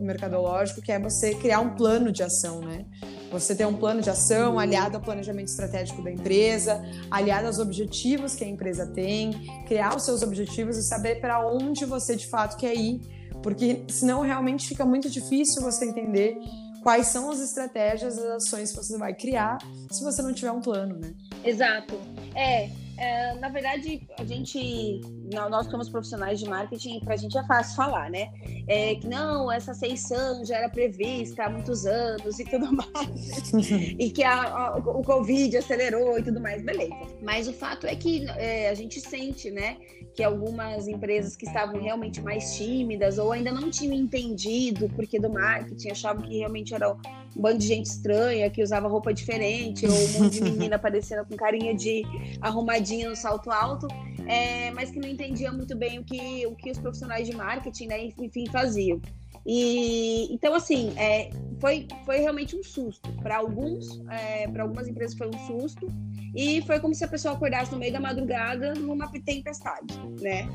mercadológico, 0.00 0.80
que 0.80 0.92
é 0.92 0.98
você 0.98 1.34
criar 1.34 1.60
um 1.60 1.74
plano 1.74 2.10
de 2.10 2.22
ação, 2.22 2.60
né? 2.60 2.84
Você 3.30 3.54
ter 3.54 3.66
um 3.66 3.74
plano 3.74 4.00
de 4.00 4.10
ação 4.10 4.58
aliado 4.58 4.96
ao 4.96 5.02
planejamento 5.02 5.48
estratégico 5.48 6.02
da 6.02 6.10
empresa, 6.10 6.84
aliado 7.10 7.46
aos 7.46 7.58
objetivos 7.58 8.34
que 8.34 8.44
a 8.44 8.48
empresa 8.48 8.86
tem, 8.86 9.32
criar 9.66 9.96
os 9.96 10.04
seus 10.04 10.22
objetivos 10.22 10.76
e 10.76 10.82
saber 10.82 11.20
para 11.20 11.44
onde 11.46 11.84
você 11.84 12.14
de 12.14 12.28
fato 12.28 12.56
quer 12.56 12.74
ir 12.74 13.00
Porque 13.42 13.84
senão 13.88 14.22
realmente 14.22 14.66
fica 14.66 14.84
muito 14.86 15.10
difícil 15.10 15.62
você 15.62 15.84
entender 15.84 16.38
quais 16.82 17.08
são 17.08 17.30
as 17.30 17.40
estratégias, 17.40 18.18
as 18.18 18.44
ações 18.44 18.70
que 18.70 18.76
você 18.76 18.96
vai 18.96 19.14
criar 19.14 19.58
se 19.90 20.04
você 20.04 20.22
não 20.22 20.32
tiver 20.32 20.52
um 20.52 20.60
plano, 20.60 20.96
né? 20.98 21.12
Exato. 21.42 21.94
É, 22.34 22.70
é, 22.96 23.34
na 23.34 23.48
verdade, 23.48 24.06
a 24.18 24.24
gente, 24.24 25.00
nós 25.32 25.66
somos 25.66 25.88
profissionais 25.88 26.38
de 26.38 26.48
marketing, 26.48 27.00
para 27.00 27.14
a 27.14 27.16
gente 27.16 27.36
é 27.36 27.44
fácil 27.44 27.76
falar, 27.76 28.10
né? 28.10 28.28
É, 28.68 28.94
que 28.94 29.06
não, 29.06 29.50
essa 29.50 29.72
ascensão 29.72 30.44
já 30.44 30.58
era 30.58 30.68
prevista 30.68 31.44
há 31.44 31.50
muitos 31.50 31.86
anos 31.86 32.38
e 32.38 32.44
tudo 32.44 32.70
mais, 32.72 33.52
e 33.98 34.10
que 34.10 34.22
a, 34.22 34.42
a, 34.42 34.76
o 34.76 35.02
Covid 35.02 35.56
acelerou 35.56 36.18
e 36.18 36.22
tudo 36.22 36.40
mais, 36.40 36.62
beleza. 36.62 36.94
Mas 37.22 37.48
o 37.48 37.52
fato 37.52 37.86
é 37.86 37.94
que 37.96 38.26
é, 38.30 38.68
a 38.68 38.74
gente 38.74 39.00
sente, 39.00 39.50
né, 39.50 39.76
que 40.14 40.22
algumas 40.22 40.86
empresas 40.86 41.36
que 41.36 41.46
estavam 41.46 41.80
realmente 41.80 42.22
mais 42.22 42.56
tímidas 42.56 43.18
ou 43.18 43.32
ainda 43.32 43.50
não 43.50 43.70
tinham 43.70 43.94
entendido 43.94 44.88
porque 44.90 45.18
do 45.18 45.28
marketing, 45.28 45.90
achavam 45.90 46.22
que 46.22 46.38
realmente 46.38 46.74
era 46.74 46.96
um 47.36 47.40
bando 47.40 47.58
de 47.58 47.66
gente 47.66 47.86
estranha, 47.86 48.48
que 48.50 48.62
usava 48.62 48.88
roupa 48.88 49.12
diferente, 49.12 49.86
ou 49.86 49.92
um 49.92 50.22
monte 50.22 50.34
de 50.34 50.42
menina 50.42 50.76
aparecendo 50.76 51.24
com 51.26 51.36
carinha 51.36 51.74
de 51.74 52.02
arrumadinha 52.40 53.08
no 53.08 53.16
salto 53.16 53.50
alto, 53.50 53.88
é, 54.26 54.70
mas 54.70 54.90
que 54.90 54.98
não 54.98 55.08
entendia 55.08 55.52
muito 55.52 55.76
bem 55.76 55.98
o 55.98 56.04
que, 56.04 56.46
o 56.46 56.54
que 56.54 56.70
os 56.70 56.78
profissionais 56.78 57.26
de 57.26 57.34
marketing, 57.34 57.86
né, 57.86 58.12
enfim, 58.18 58.46
faziam. 58.46 59.00
E 59.46 60.32
então 60.32 60.54
assim, 60.54 60.94
é, 60.96 61.30
foi, 61.60 61.86
foi 62.06 62.18
realmente 62.18 62.56
um 62.56 62.62
susto 62.62 63.12
para 63.22 63.36
alguns, 63.36 64.00
é, 64.08 64.48
para 64.48 64.62
algumas 64.62 64.88
empresas 64.88 65.16
foi 65.16 65.28
um 65.28 65.46
susto 65.46 65.86
e 66.34 66.62
foi 66.62 66.80
como 66.80 66.94
se 66.94 67.04
a 67.04 67.08
pessoa 67.08 67.34
acordasse 67.34 67.70
no 67.70 67.78
meio 67.78 67.92
da 67.92 68.00
madrugada 68.00 68.72
numa 68.74 69.10
tempestade, 69.12 69.94
né? 70.20 70.48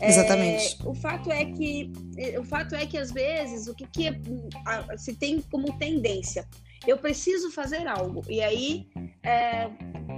É, 0.00 0.08
Exatamente. 0.08 0.78
É, 0.80 0.88
o 0.88 0.94
fato 0.94 1.30
é 1.30 1.44
que 1.44 1.92
o 2.38 2.44
fato 2.44 2.74
é 2.74 2.86
que 2.86 2.98
às 2.98 3.10
vezes 3.10 3.66
o 3.66 3.74
que, 3.74 3.86
que 3.86 4.08
é, 4.08 4.96
se 4.96 5.14
tem 5.14 5.40
como 5.50 5.78
tendência 5.78 6.46
eu 6.86 6.98
preciso 6.98 7.50
fazer 7.50 7.86
algo 7.86 8.22
e 8.28 8.42
aí 8.42 8.86
é, 9.22 9.68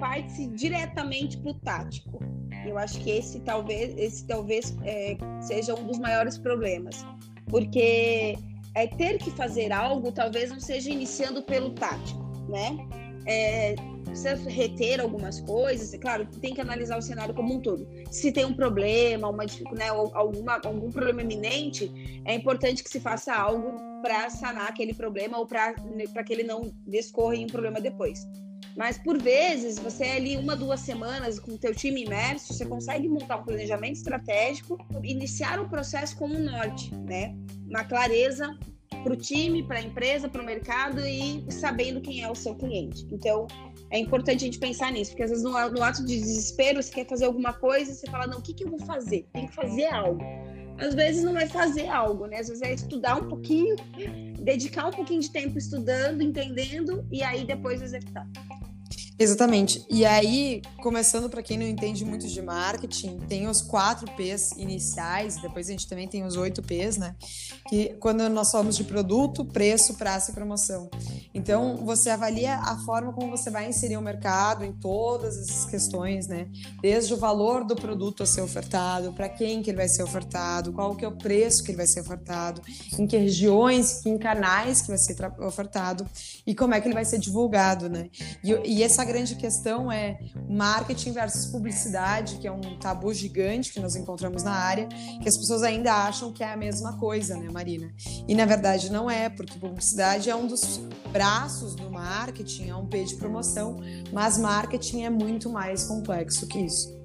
parte-se 0.00 0.48
diretamente 0.48 1.38
para 1.38 1.50
o 1.50 1.54
tático 1.54 2.18
eu 2.66 2.76
acho 2.76 3.00
que 3.00 3.10
esse 3.10 3.40
talvez 3.40 3.96
esse 3.96 4.26
talvez 4.26 4.76
é, 4.84 5.16
seja 5.40 5.74
um 5.74 5.86
dos 5.86 5.98
maiores 5.98 6.36
problemas 6.36 7.06
porque 7.48 8.36
é 8.74 8.86
ter 8.86 9.18
que 9.18 9.30
fazer 9.30 9.72
algo 9.72 10.10
talvez 10.10 10.50
não 10.50 10.60
seja 10.60 10.90
iniciando 10.90 11.42
pelo 11.42 11.70
tático 11.70 12.20
né 12.48 12.76
é, 13.26 13.76
precisa 14.08 14.34
reter 14.48 15.00
algumas 15.00 15.40
coisas, 15.40 15.92
é 15.94 15.98
claro, 15.98 16.26
tem 16.40 16.54
que 16.54 16.60
analisar 16.60 16.98
o 16.98 17.02
cenário 17.02 17.34
como 17.34 17.54
um 17.54 17.60
todo. 17.60 17.86
Se 18.10 18.32
tem 18.32 18.44
um 18.44 18.54
problema, 18.54 19.28
uma, 19.28 19.44
né, 19.44 19.88
alguma, 19.88 20.60
algum 20.64 20.90
problema 20.90 21.22
iminente, 21.22 21.90
é 22.24 22.34
importante 22.34 22.82
que 22.82 22.90
se 22.90 23.00
faça 23.00 23.34
algo 23.34 23.74
para 24.02 24.30
sanar 24.30 24.68
aquele 24.68 24.94
problema 24.94 25.38
ou 25.38 25.46
para 25.46 25.74
que 26.24 26.32
ele 26.32 26.42
não 26.42 26.72
descorra 26.86 27.36
em 27.36 27.44
um 27.44 27.48
problema 27.48 27.80
depois. 27.80 28.26
Mas 28.76 28.96
por 28.96 29.20
vezes, 29.20 29.76
você 29.76 30.04
é 30.04 30.16
ali 30.16 30.36
uma, 30.36 30.54
duas 30.54 30.78
semanas 30.80 31.40
com 31.40 31.52
o 31.52 31.58
teu 31.58 31.74
time 31.74 32.04
imerso, 32.04 32.54
você 32.54 32.64
consegue 32.64 33.08
montar 33.08 33.38
um 33.38 33.42
planejamento 33.42 33.96
estratégico, 33.96 34.78
iniciar 35.02 35.58
o 35.60 35.68
processo 35.68 36.16
com 36.16 36.28
um 36.28 36.44
norte, 36.44 36.94
né? 36.94 37.34
Uma 37.68 37.82
clareza 37.82 38.56
para 39.02 39.12
o 39.12 39.16
time, 39.16 39.64
para 39.64 39.78
a 39.78 39.82
empresa, 39.82 40.28
para 40.28 40.42
o 40.42 40.44
mercado 40.44 41.00
e 41.04 41.44
sabendo 41.50 42.00
quem 42.00 42.22
é 42.22 42.30
o 42.30 42.36
seu 42.36 42.54
cliente. 42.54 43.04
Então, 43.10 43.48
é 43.90 43.98
importante 43.98 44.42
a 44.42 44.46
gente 44.46 44.58
pensar 44.58 44.92
nisso, 44.92 45.12
porque 45.12 45.22
às 45.22 45.30
vezes 45.30 45.44
no, 45.44 45.52
no 45.70 45.82
ato 45.82 46.04
de 46.04 46.18
desespero, 46.18 46.82
você 46.82 46.92
quer 46.92 47.06
fazer 47.06 47.24
alguma 47.24 47.52
coisa, 47.52 47.94
você 47.94 48.06
fala, 48.06 48.26
não, 48.26 48.38
o 48.38 48.42
que, 48.42 48.52
que 48.52 48.64
eu 48.64 48.70
vou 48.70 48.80
fazer? 48.80 49.26
Tem 49.32 49.46
que 49.46 49.54
fazer 49.54 49.86
algo. 49.86 50.22
Às 50.78 50.94
vezes 50.94 51.24
não 51.24 51.36
é 51.36 51.46
fazer 51.46 51.88
algo, 51.88 52.26
né? 52.26 52.38
Às 52.38 52.48
vezes 52.48 52.62
é 52.62 52.72
estudar 52.72 53.16
um 53.16 53.28
pouquinho, 53.28 53.74
dedicar 54.40 54.86
um 54.86 54.92
pouquinho 54.92 55.20
de 55.20 55.32
tempo 55.32 55.58
estudando, 55.58 56.22
entendendo 56.22 57.04
e 57.10 57.22
aí 57.22 57.44
depois 57.44 57.82
executar. 57.82 58.28
Exatamente. 59.18 59.84
E 59.90 60.04
aí, 60.04 60.62
começando 60.80 61.28
para 61.28 61.42
quem 61.42 61.58
não 61.58 61.66
entende 61.66 62.04
muito 62.04 62.28
de 62.28 62.40
marketing, 62.40 63.18
tem 63.28 63.48
os 63.48 63.60
quatro 63.60 64.08
P's 64.12 64.52
iniciais, 64.52 65.36
depois 65.42 65.68
a 65.68 65.72
gente 65.72 65.88
também 65.88 66.06
tem 66.06 66.24
os 66.24 66.36
oito 66.36 66.62
P's, 66.62 66.96
né? 66.96 67.16
Que 67.68 67.96
quando 67.98 68.28
nós 68.28 68.52
falamos 68.52 68.76
de 68.76 68.84
produto, 68.84 69.44
preço, 69.44 69.94
prazo 69.94 70.30
e 70.30 70.34
promoção. 70.34 70.88
Então, 71.34 71.78
você 71.78 72.10
avalia 72.10 72.58
a 72.58 72.78
forma 72.84 73.12
como 73.12 73.36
você 73.36 73.50
vai 73.50 73.68
inserir 73.68 73.96
o 73.96 74.02
mercado 74.02 74.64
em 74.64 74.72
todas 74.72 75.36
essas 75.36 75.64
questões, 75.64 76.28
né? 76.28 76.46
Desde 76.80 77.12
o 77.12 77.16
valor 77.16 77.64
do 77.64 77.74
produto 77.74 78.22
a 78.22 78.26
ser 78.26 78.42
ofertado, 78.42 79.12
para 79.12 79.28
quem 79.28 79.62
que 79.62 79.70
ele 79.70 79.78
vai 79.78 79.88
ser 79.88 80.04
ofertado, 80.04 80.72
qual 80.72 80.94
que 80.94 81.04
é 81.04 81.08
o 81.08 81.16
preço 81.16 81.64
que 81.64 81.72
ele 81.72 81.78
vai 81.78 81.88
ser 81.88 82.02
ofertado, 82.02 82.62
em 82.96 83.04
que 83.04 83.16
regiões, 83.16 84.06
em 84.06 84.16
canais 84.16 84.80
que 84.80 84.88
vai 84.88 84.98
ser 84.98 85.16
ofertado 85.40 86.06
e 86.46 86.54
como 86.54 86.72
é 86.72 86.80
que 86.80 86.86
ele 86.86 86.94
vai 86.94 87.04
ser 87.04 87.18
divulgado, 87.18 87.88
né? 87.88 88.08
E, 88.44 88.52
e 88.76 88.82
essa 88.84 89.07
grande 89.08 89.34
questão 89.34 89.90
é 89.90 90.18
marketing 90.48 91.12
versus 91.12 91.46
publicidade, 91.46 92.36
que 92.36 92.46
é 92.46 92.52
um 92.52 92.78
tabu 92.78 93.12
gigante 93.12 93.72
que 93.72 93.80
nós 93.80 93.96
encontramos 93.96 94.42
na 94.42 94.52
área, 94.52 94.86
que 95.22 95.28
as 95.28 95.36
pessoas 95.36 95.62
ainda 95.62 95.92
acham 95.92 96.30
que 96.30 96.44
é 96.44 96.52
a 96.52 96.56
mesma 96.56 96.98
coisa, 96.98 97.36
né, 97.36 97.48
Marina? 97.50 97.92
E 98.28 98.34
na 98.34 98.44
verdade 98.44 98.92
não 98.92 99.10
é, 99.10 99.30
porque 99.30 99.58
publicidade 99.58 100.28
é 100.28 100.36
um 100.36 100.46
dos 100.46 100.78
braços 101.10 101.74
do 101.74 101.90
marketing, 101.90 102.68
é 102.68 102.76
um 102.76 102.86
P 102.86 103.04
de 103.04 103.16
promoção, 103.16 103.78
mas 104.12 104.36
marketing 104.38 105.04
é 105.04 105.10
muito 105.10 105.48
mais 105.50 105.84
complexo 105.84 106.46
que 106.46 106.58
isso. 106.58 106.98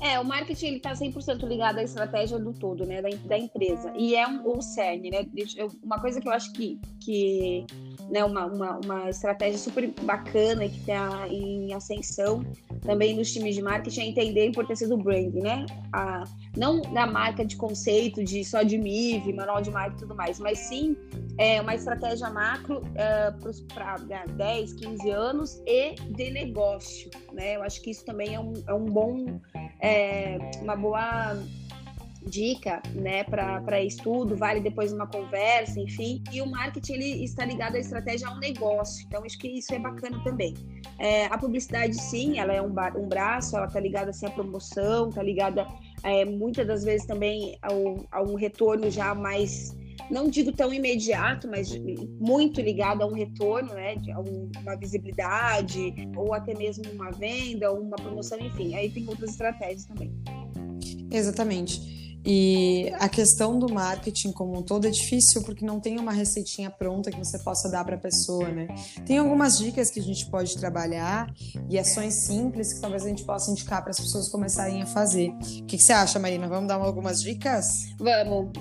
É, 0.00 0.20
o 0.20 0.24
marketing 0.24 0.74
está 0.74 0.92
100% 0.92 1.48
ligado 1.48 1.78
à 1.78 1.82
estratégia 1.82 2.38
do 2.38 2.52
todo, 2.52 2.84
né, 2.84 3.00
da, 3.00 3.08
da 3.08 3.38
empresa. 3.38 3.90
E 3.96 4.14
é 4.14 4.28
um, 4.28 4.46
o 4.46 4.60
cerne, 4.60 5.10
né? 5.10 5.26
Uma 5.82 5.98
coisa 5.98 6.20
que 6.20 6.28
eu 6.28 6.32
acho 6.32 6.52
que, 6.52 6.78
que 7.00 7.64
né, 8.10 8.24
uma, 8.24 8.46
uma, 8.46 8.80
uma 8.84 9.10
estratégia 9.10 9.58
super 9.58 9.88
bacana 10.02 10.68
que 10.68 10.78
está 10.78 11.26
em 11.28 11.72
ascensão 11.72 12.44
também 12.82 13.16
nos 13.16 13.32
times 13.32 13.54
de 13.54 13.62
marketing 13.62 14.00
é 14.00 14.06
entender 14.06 14.40
a 14.42 14.46
importância 14.46 14.86
do 14.86 14.96
brand, 14.96 15.34
né? 15.34 15.64
A, 15.92 16.24
não 16.56 16.82
da 16.82 17.06
marca 17.06 17.44
de 17.44 17.56
conceito, 17.56 18.22
de 18.22 18.44
só 18.44 18.62
de 18.62 18.76
MIV, 18.76 19.32
manual 19.32 19.62
de 19.62 19.70
marca 19.70 19.96
e 19.96 19.98
tudo 20.00 20.14
mais, 20.14 20.38
mas 20.38 20.58
sim 20.58 20.96
é, 21.38 21.60
uma 21.60 21.74
estratégia 21.74 22.28
macro 22.30 22.82
é, 22.94 23.32
para 23.72 23.96
10, 24.26 24.74
15 24.74 25.10
anos 25.10 25.62
e 25.66 25.94
de 25.94 26.30
negócio, 26.30 27.10
né? 27.32 27.56
Eu 27.56 27.62
acho 27.62 27.80
que 27.80 27.90
isso 27.90 28.04
também 28.04 28.34
é 28.34 28.40
um, 28.40 28.52
é 28.66 28.74
um 28.74 28.84
bom, 28.84 29.40
é, 29.80 30.38
uma 30.62 30.76
boa 30.76 31.36
dica, 32.26 32.82
né, 32.94 33.24
para 33.24 33.82
estudo, 33.82 34.36
vale 34.36 34.60
depois 34.60 34.92
uma 34.92 35.06
conversa, 35.06 35.78
enfim. 35.78 36.22
E 36.32 36.40
o 36.40 36.46
marketing 36.46 36.92
ele 36.94 37.24
está 37.24 37.44
ligado 37.44 37.76
à 37.76 37.78
estratégia 37.78 38.28
ao 38.28 38.38
negócio, 38.38 39.04
então 39.06 39.22
acho 39.24 39.38
que 39.38 39.48
isso 39.48 39.74
é 39.74 39.78
bacana 39.78 40.22
também. 40.24 40.54
É, 40.98 41.26
a 41.26 41.38
publicidade, 41.38 41.94
sim, 41.94 42.38
ela 42.38 42.52
é 42.52 42.62
um, 42.62 42.74
um 42.96 43.08
braço, 43.08 43.56
ela 43.56 43.66
está 43.66 43.80
ligada 43.80 44.10
assim, 44.10 44.26
à 44.26 44.30
promoção, 44.30 45.08
está 45.08 45.22
ligada 45.22 45.66
é, 46.02 46.24
muitas 46.24 46.66
das 46.66 46.84
vezes 46.84 47.06
também 47.06 47.58
ao, 47.62 48.04
a 48.10 48.22
um 48.22 48.34
retorno 48.34 48.90
já 48.90 49.14
mais 49.14 49.74
não 50.10 50.28
digo 50.28 50.52
tão 50.52 50.72
imediato, 50.72 51.48
mas 51.48 51.70
muito 52.20 52.60
ligado 52.60 53.02
a 53.02 53.06
um 53.06 53.14
retorno, 53.14 53.72
né, 53.72 53.94
a 54.12 54.20
uma 54.60 54.76
visibilidade, 54.76 55.94
ou 56.16 56.34
até 56.34 56.54
mesmo 56.54 56.84
uma 56.92 57.10
venda, 57.10 57.72
uma 57.72 57.96
promoção, 57.96 58.38
enfim. 58.38 58.74
Aí 58.74 58.90
tem 58.90 59.08
outras 59.08 59.30
estratégias 59.30 59.86
também. 59.86 60.12
Exatamente. 61.10 61.93
E 62.24 62.90
a 62.98 63.08
questão 63.08 63.58
do 63.58 63.72
marketing 63.72 64.32
como 64.32 64.58
um 64.58 64.62
todo 64.62 64.86
é 64.86 64.90
difícil 64.90 65.42
porque 65.42 65.64
não 65.64 65.78
tem 65.78 65.98
uma 65.98 66.12
receitinha 66.12 66.70
pronta 66.70 67.10
que 67.10 67.18
você 67.18 67.38
possa 67.38 67.68
dar 67.68 67.84
para 67.84 67.96
a 67.96 67.98
pessoa, 67.98 68.48
né? 68.48 68.68
Tem 69.04 69.18
algumas 69.18 69.58
dicas 69.58 69.90
que 69.90 70.00
a 70.00 70.02
gente 70.02 70.30
pode 70.30 70.56
trabalhar 70.56 71.32
e 71.68 71.78
ações 71.78 72.14
simples 72.26 72.72
que 72.72 72.80
talvez 72.80 73.04
a 73.04 73.08
gente 73.08 73.24
possa 73.24 73.50
indicar 73.50 73.82
para 73.82 73.90
as 73.90 74.00
pessoas 74.00 74.28
começarem 74.28 74.82
a 74.82 74.86
fazer. 74.86 75.30
O 75.30 75.38
que, 75.66 75.76
que, 75.76 75.78
você 75.78 75.92
acha, 75.92 76.18
Marina? 76.18 76.48
Vamos 76.48 76.68
dar 76.68 76.76
algumas 76.76 77.20
dicas? 77.20 77.88
Vamos. 77.98 78.52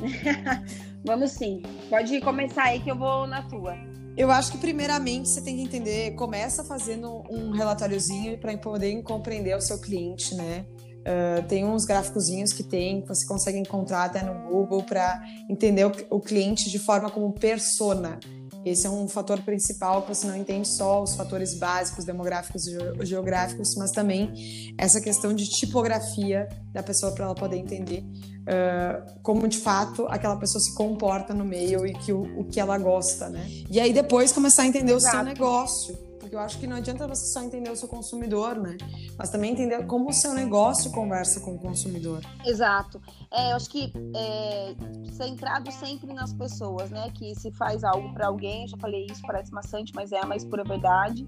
Vamos 1.06 1.32
sim. 1.32 1.62
Pode 1.90 2.20
começar 2.22 2.64
aí 2.64 2.82
que 2.82 2.92
eu 2.92 2.98
vou 2.98 3.28
na 3.28 3.44
tua. 3.44 3.76
Eu 4.16 4.30
acho 4.30 4.52
que 4.52 4.58
primeiramente 4.60 5.28
você 5.28 5.42
tem 5.42 5.56
que 5.56 5.64
entender, 5.64 6.12
começa 6.16 6.64
fazendo 6.64 7.24
um 7.32 7.50
relatóriozinho 7.52 8.38
para 8.38 8.56
poder 8.58 9.02
compreender 9.02 9.56
o 9.58 9.62
seu 9.62 9.80
cliente, 9.80 10.36
né? 10.36 10.66
Uh, 11.04 11.46
tem 11.50 11.66
uns 11.66 11.84
gráficozinhos 11.84 12.54
que 12.54 12.64
tem, 12.64 13.02
que 13.02 13.08
você 13.10 13.26
consegue 13.26 13.58
encontrar 13.58 14.06
até 14.06 14.24
no 14.24 14.50
Google 14.50 14.84
para 14.84 15.22
entender 15.50 15.86
o, 15.86 15.92
o, 16.10 16.22
cliente 16.22 16.70
de 16.70 16.80
forma 16.80 17.10
como 17.10 17.34
persona. 17.34 18.18
Esse 18.64 18.88
é 18.88 18.90
um 18.90 19.10
fator 19.10 19.42
principal 19.42 20.04
que 20.04 20.16
você 20.16 20.26
não 20.26 20.38
entende 20.38 20.66
só 20.66 21.04
os 21.04 21.14
fatores 21.16 21.60
básicos, 21.60 22.06
demográficos 22.06 22.66
e 22.68 23.06
geográficos, 23.06 23.76
mas 23.76 23.92
também 23.92 24.74
essa 24.78 25.02
questão 25.02 25.34
de 25.34 25.50
tipografia 25.50 26.48
da 26.72 26.82
pessoa 26.82 27.12
para 27.12 27.26
ela 27.26 27.36
poder 27.36 27.58
entender 27.58 28.06
uh, 28.44 29.20
como 29.22 29.46
de 29.50 29.58
fato 29.58 30.08
aquela 30.08 30.38
pessoa 30.38 30.62
se 30.62 30.74
comporta 30.74 31.34
no 31.34 31.44
meio 31.44 31.86
e 31.86 31.92
que 31.92 32.14
o, 32.14 32.22
o 32.40 32.46
que 32.46 32.62
ela 32.62 32.78
gosta, 32.78 33.28
né? 33.28 33.46
E 33.70 33.78
aí 33.78 33.92
depois 33.92 34.32
começar 34.32 34.62
a 34.62 34.68
entender 34.68 34.94
Exato. 34.94 35.18
o 35.18 35.20
seu 35.20 35.26
negócio 35.26 36.13
porque 36.34 36.36
eu 36.36 36.40
acho 36.40 36.60
que 36.60 36.68
não 36.68 36.78
adianta 36.78 37.08
você 37.08 37.28
só 37.28 37.44
entender 37.44 37.70
o 37.70 37.76
seu 37.76 37.88
consumidor, 37.88 38.56
né? 38.56 38.76
Mas 39.18 39.30
também 39.30 39.52
entender 39.52 39.86
como 39.86 40.10
o 40.10 40.14
seu 40.14 40.34
negócio 40.34 40.92
conversa 40.92 41.40
com 41.40 41.56
o 41.56 41.60
consumidor. 41.60 42.22
Exato. 42.44 43.00
É, 43.32 43.52
eu 43.52 43.56
acho 43.56 43.70
que 43.70 43.94
é, 44.16 44.76
centrado 45.12 45.72
sempre 45.72 46.12
nas 46.12 46.34
pessoas, 46.34 46.90
né? 46.90 47.12
Que 47.14 47.36
se 47.36 47.52
faz 47.52 47.84
algo 47.84 48.12
para 48.14 48.28
alguém, 48.28 48.68
já 48.68 48.78
falei 48.78 49.06
isso, 49.06 49.22
parece 49.28 49.52
maçante, 49.52 49.94
mas 49.94 50.12
é 50.12 50.20
a 50.20 50.26
mais 50.26 50.44
pura 50.44 50.64
verdade. 50.64 51.28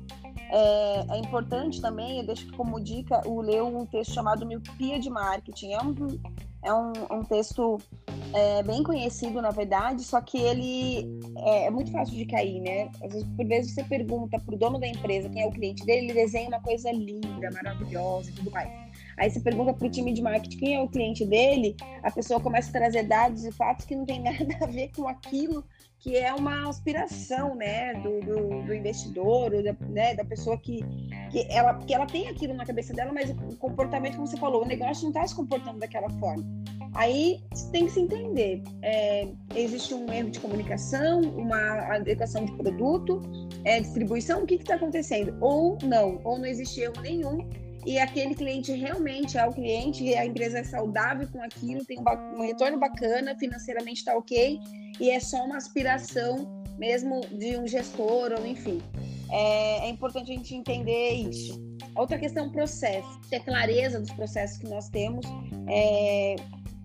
É, 0.50 1.06
é, 1.16 1.18
importante 1.18 1.82
também, 1.82 2.20
eu 2.20 2.26
deixo 2.26 2.52
como 2.54 2.80
dica, 2.80 3.22
o 3.28 3.42
ler 3.42 3.62
um 3.62 3.86
texto 3.86 4.14
chamado 4.14 4.46
Miopia 4.46 5.00
de 5.00 5.10
Marketing. 5.10 5.74
É 5.74 5.82
um, 5.82 5.94
é 6.66 6.74
um, 6.74 6.92
um 7.12 7.24
texto 7.24 7.78
é, 8.34 8.64
bem 8.64 8.84
conhecido, 8.84 9.42
na 9.42 9.52
verdade, 9.52 10.04
só 10.04 10.20
que 10.20 10.38
ele 10.38 11.08
é, 11.38 11.68
é, 11.68 11.70
muito 11.70 11.92
fácil 11.92 12.16
de 12.16 12.26
cair, 12.26 12.60
né? 12.60 12.90
Às 13.04 13.14
vezes, 13.14 13.28
por 13.36 13.46
vezes, 13.46 13.74
você 13.74 13.84
pergunta 13.84 14.40
para 14.40 14.56
o 14.56 14.58
dono 14.58 14.80
da 14.80 14.88
empresa 14.88 15.30
quem 15.30 15.44
é 15.44 15.48
o 15.48 15.52
cliente 15.52 15.86
dele, 15.86 16.08
ele 16.08 16.14
desenha 16.14 16.48
uma 16.50 16.60
coisa 16.60 16.92
linda, 16.92 17.50
maravilhosa 17.54 18.32
e 18.32 18.34
tudo 18.34 18.52
mais. 18.52 18.70
Aí 19.18 19.30
você 19.30 19.40
pergunta 19.40 19.74
para 19.74 19.88
o 19.88 19.90
time 19.90 20.12
de 20.12 20.22
marketing 20.22 20.58
quem 20.58 20.76
é 20.76 20.82
o 20.82 20.90
cliente 20.90 21.24
dele, 21.24 21.76
a 22.04 22.12
pessoa 22.12 22.40
começa 22.40 22.70
a 22.70 22.74
trazer 22.74 23.04
dados 23.04 23.46
e 23.46 23.52
fatos 23.52 23.86
que 23.86 23.96
não 23.96 24.06
tem 24.06 24.20
nada 24.24 24.58
a 24.62 24.66
ver 24.66 24.92
com 24.94 25.08
aquilo 25.08 25.64
que 26.06 26.16
é 26.16 26.32
uma 26.36 26.70
aspiração, 26.70 27.56
né, 27.56 27.96
do, 27.96 28.20
do, 28.22 28.62
do 28.62 28.76
investidor, 28.76 29.50
da, 29.64 29.76
né, 29.90 30.14
da 30.14 30.24
pessoa 30.24 30.56
que, 30.56 30.86
que, 31.32 31.48
ela, 31.50 31.80
que 31.80 31.96
ela 31.96 32.06
tem 32.06 32.28
aquilo 32.28 32.54
na 32.54 32.64
cabeça 32.64 32.94
dela, 32.94 33.12
mas 33.12 33.32
o 33.32 33.58
comportamento, 33.58 34.14
como 34.14 34.28
você 34.28 34.38
falou, 34.38 34.64
o 34.64 34.68
negócio 34.68 35.02
não 35.02 35.10
está 35.10 35.26
se 35.26 35.34
comportando 35.34 35.80
daquela 35.80 36.08
forma. 36.20 36.46
Aí 36.94 37.42
tem 37.72 37.88
que 37.88 37.92
se 37.94 38.02
entender. 38.02 38.62
É, 38.84 39.28
existe 39.56 39.96
um 39.96 40.08
erro 40.14 40.30
de 40.30 40.40
comunicação, 40.40 41.22
uma 41.22 41.96
adequação 41.96 42.46
de 42.46 42.52
produto, 42.52 43.20
é, 43.64 43.80
distribuição, 43.80 44.44
o 44.44 44.46
que 44.46 44.54
está 44.54 44.76
acontecendo? 44.76 45.36
Ou 45.42 45.76
não, 45.82 46.22
ou 46.24 46.38
não 46.38 46.46
existe 46.46 46.82
erro 46.82 47.02
nenhum 47.02 47.50
e 47.86 48.00
aquele 48.00 48.34
cliente 48.34 48.72
realmente 48.72 49.38
é 49.38 49.46
o 49.46 49.54
cliente, 49.54 50.12
a 50.16 50.26
empresa 50.26 50.58
é 50.60 50.64
saudável 50.64 51.28
com 51.32 51.42
aquilo, 51.42 51.86
tem 51.86 52.00
um, 52.00 52.42
retorno 52.42 52.80
bacana, 52.80 53.36
financeiramente 53.38 54.00
está 54.00 54.18
ok, 54.18 54.60
e 55.00 55.10
é 55.10 55.20
só 55.20 55.44
uma 55.44 55.58
aspiração 55.58 56.64
mesmo 56.78 57.22
de 57.32 57.58
um 57.58 57.68
gestor, 57.68 58.34
ou 58.38 58.46
enfim. 58.46 58.82
É, 59.32 59.88
é 59.88 59.90
importante 59.90 60.32
a 60.32 60.36
gente 60.36 60.56
entender 60.56 61.14
isso. 61.14 61.64
Outra 61.96 62.18
questão, 62.18 62.50
processo. 62.50 63.20
Ter 63.30 63.40
clareza 63.42 64.00
dos 64.00 64.12
processos 64.12 64.58
que 64.58 64.68
nós 64.68 64.90
temos 64.90 65.26
é, 65.68 66.36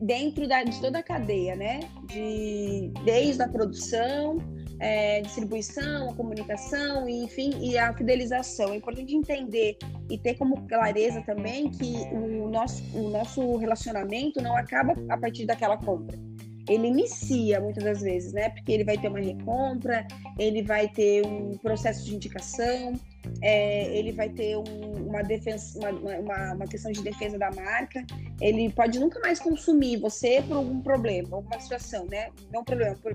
dentro 0.00 0.48
da, 0.48 0.62
de 0.62 0.80
toda 0.80 0.98
a 0.98 1.02
cadeia, 1.02 1.56
né? 1.56 1.80
De, 2.06 2.92
desde 3.04 3.42
a 3.42 3.48
produção, 3.48 4.38
é, 4.78 5.20
distribuição, 5.20 6.10
a 6.10 6.14
comunicação, 6.14 7.08
e, 7.08 7.24
enfim, 7.24 7.50
e 7.60 7.76
a 7.76 7.92
fidelização. 7.92 8.72
É 8.72 8.76
importante 8.76 9.14
entender 9.14 9.76
e 10.08 10.16
ter 10.16 10.34
como 10.34 10.66
clareza 10.68 11.20
também 11.22 11.70
que 11.70 11.92
o 12.12 12.48
nosso, 12.48 12.82
o 12.96 13.10
nosso 13.10 13.56
relacionamento 13.56 14.40
não 14.40 14.56
acaba 14.56 14.94
a 15.08 15.18
partir 15.18 15.46
daquela 15.46 15.76
compra 15.76 16.29
ele 16.68 16.88
inicia 16.88 17.60
muitas 17.60 17.84
das 17.84 18.00
vezes, 18.00 18.32
né? 18.32 18.50
Porque 18.50 18.72
ele 18.72 18.84
vai 18.84 18.98
ter 18.98 19.08
uma 19.08 19.20
recompra, 19.20 20.06
ele 20.38 20.62
vai 20.62 20.88
ter 20.88 21.24
um 21.26 21.56
processo 21.58 22.04
de 22.04 22.14
indicação, 22.14 22.94
é, 23.42 23.96
ele 23.96 24.12
vai 24.12 24.28
ter 24.28 24.56
um, 24.56 25.08
uma, 25.08 25.22
defesa, 25.22 25.78
uma, 25.78 25.90
uma, 25.90 26.54
uma, 26.54 26.66
questão 26.66 26.90
de 26.90 27.02
defesa 27.02 27.38
da 27.38 27.50
marca, 27.50 28.04
ele 28.40 28.70
pode 28.70 28.98
nunca 28.98 29.20
mais 29.20 29.38
consumir 29.38 29.98
você 29.98 30.42
por 30.42 30.56
algum 30.56 30.80
problema, 30.80 31.36
alguma 31.36 31.60
situação, 31.60 32.06
né? 32.06 32.30
Não 32.52 32.64
problema, 32.64 32.96
por, 32.96 33.14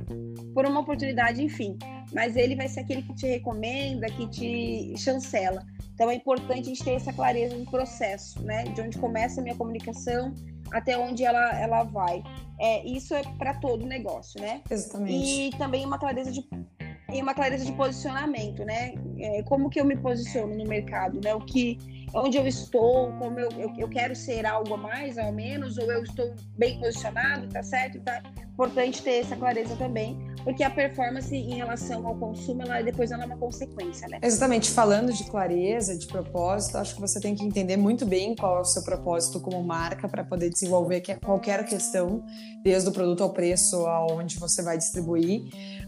por 0.54 0.66
uma 0.66 0.82
oportunidade, 0.82 1.44
enfim. 1.44 1.78
Mas 2.14 2.36
ele 2.36 2.56
vai 2.56 2.68
ser 2.68 2.82
aquele 2.82 3.02
que 3.02 3.16
te 3.16 3.28
recomenda, 3.28 4.08
que 4.08 4.28
te 4.28 4.94
chancela. 4.98 5.66
Então 5.94 6.10
é 6.10 6.16
importante 6.16 6.62
a 6.62 6.64
gente 6.64 6.84
ter 6.84 6.92
essa 6.92 7.14
clareza 7.14 7.56
no 7.56 7.66
processo, 7.66 8.42
né? 8.44 8.64
De 8.64 8.82
onde 8.82 8.98
começa 8.98 9.40
a 9.40 9.44
minha 9.44 9.56
comunicação 9.56 10.34
até 10.72 10.98
onde 10.98 11.24
ela, 11.24 11.60
ela 11.60 11.84
vai. 11.84 12.24
É, 12.60 12.86
isso 12.86 13.14
é 13.14 13.22
para 13.38 13.54
todo 13.56 13.86
negócio, 13.86 14.40
né? 14.42 14.62
Exatamente. 14.70 15.26
E 15.26 15.58
também 15.58 15.86
uma 15.86 15.98
clareza 15.98 16.32
de 16.32 16.48
e 17.14 17.22
uma 17.22 17.34
clareza 17.34 17.64
de 17.64 17.72
posicionamento, 17.74 18.66
né? 18.66 18.94
É, 19.20 19.44
como 19.44 19.70
que 19.70 19.80
eu 19.80 19.86
me 19.86 19.96
posiciono 19.96 20.56
no 20.56 20.66
mercado, 20.66 21.22
né? 21.24 21.34
O 21.36 21.40
que, 21.40 22.05
onde 22.16 22.38
eu 22.38 22.48
estou, 22.48 23.12
como 23.20 23.40
eu, 23.40 23.50
eu, 23.52 23.74
eu, 23.78 23.90
quero 23.90 24.16
ser 24.16 24.46
algo 24.46 24.74
a 24.74 24.78
mais, 24.78 25.18
ao 25.18 25.32
menos, 25.32 25.78
ou 25.78 25.92
eu 25.92 26.02
estou 26.04 26.34
bem 26.58 26.80
posicionado, 26.80 27.48
tá 27.50 27.62
certo? 27.62 28.00
Tá 28.00 28.22
importante 28.56 29.02
ter 29.02 29.20
essa 29.20 29.36
clareza 29.36 29.76
também, 29.76 30.18
porque 30.46 30.64
a 30.64 30.70
performance 30.70 31.36
em 31.36 31.56
relação 31.56 32.08
ao 32.08 32.16
consumo, 32.16 32.62
ela 32.62 32.82
depois 32.82 33.12
ela 33.12 33.24
é 33.24 33.26
uma 33.26 33.38
consequência, 33.38 34.08
né? 34.08 34.20
Exatamente. 34.24 34.72
Falando 34.72 35.12
de 35.12 35.26
clareza, 35.26 35.98
de 35.98 36.08
propósito, 36.08 36.78
acho 36.78 36.96
que 36.96 37.02
você 37.02 37.20
tem 37.20 37.36
que 37.36 37.44
entender 37.44 37.76
muito 37.76 38.06
bem 38.06 38.34
qual 38.34 38.60
é 38.60 38.62
o 38.62 38.66
seu 38.66 38.82
propósito 38.82 39.42
como 39.42 39.62
marca 39.62 40.08
para 40.08 40.24
poder 40.24 40.50
desenvolver 40.50 41.02
qualquer 41.20 41.66
questão, 41.66 42.24
desde 42.64 42.88
o 42.88 42.94
produto 42.94 43.24
ao 43.24 43.32
preço, 43.32 43.86
aonde 43.86 44.40
você 44.40 44.64
vai 44.64 44.78
distribuir, 44.78 45.44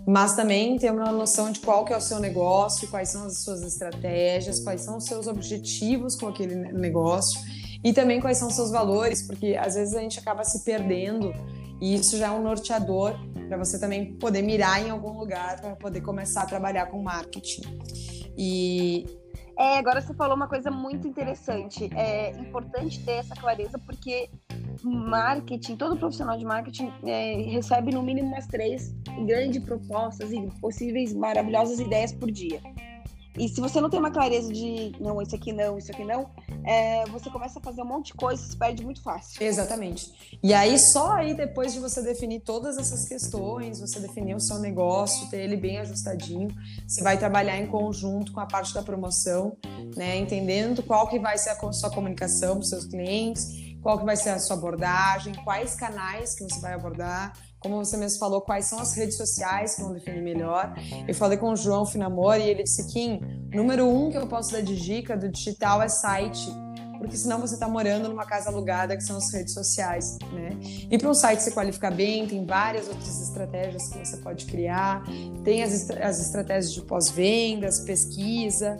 mas 0.05 0.35
também 0.35 0.77
ter 0.77 0.91
uma 0.91 1.09
noção 1.11 1.49
de 1.51 1.61
qual 1.61 1.85
que 1.85 1.93
é 1.93 1.97
o 1.97 2.01
seu 2.01 2.19
negócio, 2.19 2.89
quais 2.89 3.09
são 3.09 3.25
as 3.25 3.37
suas 3.37 3.61
estratégias, 3.61 4.59
quais 4.59 4.81
são 4.81 4.97
os 4.97 5.05
seus 5.05 5.25
objetivos 5.25 6.16
com 6.17 6.27
aquele 6.27 6.55
negócio 6.55 7.39
e 7.83 7.93
também 7.93 8.19
quais 8.19 8.37
são 8.37 8.49
seus 8.49 8.71
valores, 8.71 9.21
porque 9.25 9.55
às 9.55 9.75
vezes 9.75 9.95
a 9.95 10.01
gente 10.01 10.19
acaba 10.19 10.43
se 10.43 10.63
perdendo 10.63 11.33
e 11.79 11.95
isso 11.95 12.17
já 12.17 12.27
é 12.27 12.31
um 12.31 12.41
norteador 12.41 13.13
para 13.47 13.57
você 13.57 13.79
também 13.79 14.13
poder 14.15 14.41
mirar 14.41 14.85
em 14.85 14.89
algum 14.89 15.17
lugar 15.17 15.61
para 15.61 15.75
poder 15.75 16.01
começar 16.01 16.43
a 16.43 16.45
trabalhar 16.45 16.87
com 16.87 17.01
marketing. 17.01 17.61
E 18.37 19.05
é, 19.57 19.77
agora 19.77 20.01
você 20.01 20.13
falou 20.13 20.35
uma 20.35 20.47
coisa 20.47 20.69
muito 20.69 21.07
interessante. 21.07 21.89
É 21.95 22.31
importante 22.31 23.03
ter 23.03 23.13
essa 23.13 23.35
clareza 23.35 23.79
porque 23.79 24.29
marketing, 24.83 25.75
todo 25.75 25.97
profissional 25.97 26.37
de 26.37 26.45
marketing 26.45 26.91
é, 27.03 27.41
recebe 27.49 27.91
no 27.91 28.03
mínimo 28.03 28.27
umas 28.27 28.45
três 28.45 28.93
grandes 29.25 29.63
propostas 29.63 30.31
e 30.31 30.41
possíveis 30.61 31.13
maravilhosas 31.13 31.79
ideias 31.79 32.11
por 32.13 32.29
dia. 32.29 32.61
E 33.37 33.47
se 33.47 33.61
você 33.61 33.79
não 33.79 33.89
tem 33.89 33.99
uma 33.99 34.11
clareza 34.11 34.51
de 34.51 34.93
não, 34.99 35.21
isso 35.21 35.35
aqui 35.35 35.53
não, 35.53 35.77
isso 35.77 35.91
aqui 35.91 36.03
não, 36.03 36.29
é, 36.65 37.05
você 37.05 37.29
começa 37.29 37.59
a 37.59 37.61
fazer 37.61 37.81
um 37.81 37.85
monte 37.85 38.07
de 38.07 38.13
coisa 38.13 38.41
e 38.41 38.45
se 38.45 38.57
perde 38.57 38.83
muito 38.83 39.01
fácil. 39.01 39.41
Exatamente. 39.41 40.11
E 40.41 40.53
aí, 40.53 40.77
só 40.79 41.11
aí 41.11 41.33
depois 41.33 41.73
de 41.73 41.79
você 41.79 42.01
definir 42.01 42.41
todas 42.41 42.77
essas 42.77 43.07
questões, 43.07 43.79
você 43.79 43.99
definir 43.99 44.35
o 44.35 44.39
seu 44.39 44.59
negócio, 44.59 45.29
ter 45.29 45.41
ele 45.41 45.57
bem 45.57 45.77
ajustadinho, 45.77 46.49
você 46.87 47.03
vai 47.03 47.17
trabalhar 47.17 47.57
em 47.57 47.67
conjunto 47.67 48.31
com 48.31 48.39
a 48.39 48.45
parte 48.45 48.73
da 48.73 48.81
promoção, 48.81 49.55
né? 49.95 50.17
Entendendo 50.17 50.81
qual 50.83 51.07
que 51.07 51.19
vai 51.19 51.37
ser 51.37 51.51
a 51.51 51.71
sua 51.71 51.89
comunicação 51.89 52.55
para 52.55 52.61
os 52.61 52.69
seus 52.69 52.85
clientes, 52.85 53.67
qual 53.81 53.97
que 53.99 54.05
vai 54.05 54.15
ser 54.15 54.29
a 54.29 54.39
sua 54.39 54.55
abordagem, 54.55 55.33
quais 55.43 55.75
canais 55.75 56.35
que 56.35 56.43
você 56.43 56.59
vai 56.59 56.73
abordar, 56.73 57.33
como 57.59 57.77
você 57.77 57.97
mesmo 57.97 58.19
falou, 58.19 58.41
quais 58.41 58.65
são 58.65 58.79
as 58.79 58.95
redes 58.95 59.17
sociais 59.17 59.75
que 59.75 59.81
vão 59.81 59.93
definir 59.93 60.21
melhor. 60.21 60.73
Eu 61.07 61.13
falei 61.15 61.37
com 61.37 61.51
o 61.51 61.55
João 61.55 61.85
Finamor 61.85 62.37
e 62.37 62.49
ele 62.49 62.63
disse 62.63 62.87
que 62.87 63.19
número 63.51 63.87
um 63.87 64.11
que 64.11 64.17
eu 64.17 64.27
posso 64.27 64.51
dar 64.51 64.61
de 64.61 64.75
dica 64.75 65.17
do 65.17 65.29
digital 65.29 65.81
é 65.81 65.89
site, 65.89 66.47
porque 66.97 67.15
senão 67.15 67.39
você 67.39 67.53
está 67.53 67.67
morando 67.67 68.09
numa 68.09 68.25
casa 68.25 68.49
alugada 68.49 68.95
que 68.95 69.03
são 69.03 69.17
as 69.17 69.31
redes 69.31 69.53
sociais, 69.53 70.17
né? 70.33 70.49
E 70.89 70.97
para 70.97 71.09
um 71.09 71.13
site 71.13 71.39
se 71.41 71.51
qualificar 71.51 71.91
bem, 71.91 72.27
tem 72.27 72.45
várias 72.45 72.87
outras 72.87 73.21
estratégias 73.21 73.87
que 73.89 73.99
você 73.99 74.17
pode 74.17 74.45
criar, 74.45 75.03
tem 75.43 75.63
as, 75.63 75.89
as 75.91 76.19
estratégias 76.19 76.73
de 76.73 76.81
pós-vendas, 76.81 77.79
pesquisa, 77.81 78.79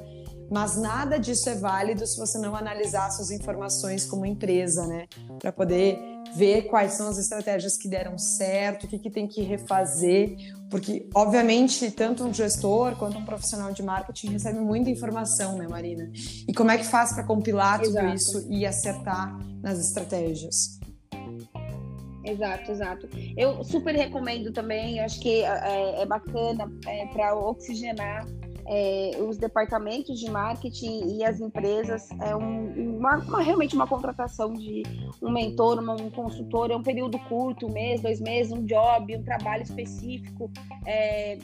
mas 0.50 0.78
nada 0.78 1.18
disso 1.18 1.50
é 1.50 1.56
válido 1.56 2.08
se 2.08 2.18
você 2.18 2.38
não 2.38 2.56
analisar 2.56 3.12
suas 3.12 3.32
informações 3.32 4.06
como 4.06 4.26
empresa, 4.26 4.88
né? 4.88 5.06
Para 5.40 5.52
poder 5.52 6.00
ver 6.38 6.64
quais 6.64 6.94
são 6.94 7.10
as 7.10 7.18
estratégias 7.18 7.76
que 7.76 7.88
deram 7.88 8.18
certo, 8.18 8.84
o 8.84 8.88
que, 8.88 9.00
que 9.00 9.10
tem 9.10 9.28
que 9.28 9.42
refazer, 9.42 10.38
porque, 10.70 11.10
obviamente, 11.16 11.90
tanto 11.90 12.24
um 12.24 12.34
gestor 12.34 12.96
quanto 12.96 13.18
um 13.18 13.26
profissional 13.26 13.74
de 13.74 13.82
marketing 13.82 14.34
recebe 14.34 14.60
muita 14.60 14.90
informação, 14.90 15.58
né, 15.58 15.68
Marina? 15.68 16.12
E 16.48 16.54
como 16.54 16.70
é 16.70 16.78
que 16.78 16.86
faz 16.86 17.14
para 17.14 17.24
compilar 17.24 17.82
tudo 17.82 17.98
exato. 17.98 18.16
isso 18.16 18.48
e 18.50 18.66
acertar 18.66 19.36
nas 19.62 19.80
estratégias? 19.80 20.78
Exato, 22.24 22.72
exato. 22.72 23.10
Eu 23.38 23.64
super 23.64 23.96
recomendo 23.96 24.52
também, 24.52 25.00
acho 25.00 25.20
que 25.20 25.44
é, 25.44 26.02
é 26.02 26.06
bacana 26.06 26.70
é, 26.86 27.06
para 27.08 27.36
oxigenar 27.36 28.28
é, 28.68 29.12
os 29.22 29.38
departamentos 29.38 30.20
de 30.20 30.30
marketing 30.30 31.18
e 31.18 31.24
as 31.24 31.40
empresas 31.40 32.10
é 32.22 32.36
um, 32.36 32.98
uma, 32.98 33.18
uma, 33.18 33.42
realmente 33.42 33.76
uma 33.76 33.88
contratação 33.88 34.54
de 34.54 34.84
um 35.22 35.32
mentor, 35.32 35.80
uma, 35.80 35.94
um 35.94 36.10
consultor, 36.10 36.70
é 36.70 36.76
um 36.76 36.84
período 36.84 37.18
curto, 37.30 37.68
um 37.68 37.72
mês, 37.72 38.02
dois 38.02 38.20
meses, 38.20 38.52
um 38.52 38.66
job, 38.66 39.16
um 39.16 39.24
trabalho 39.24 39.64
específico. 39.64 40.52
É, 40.86 41.38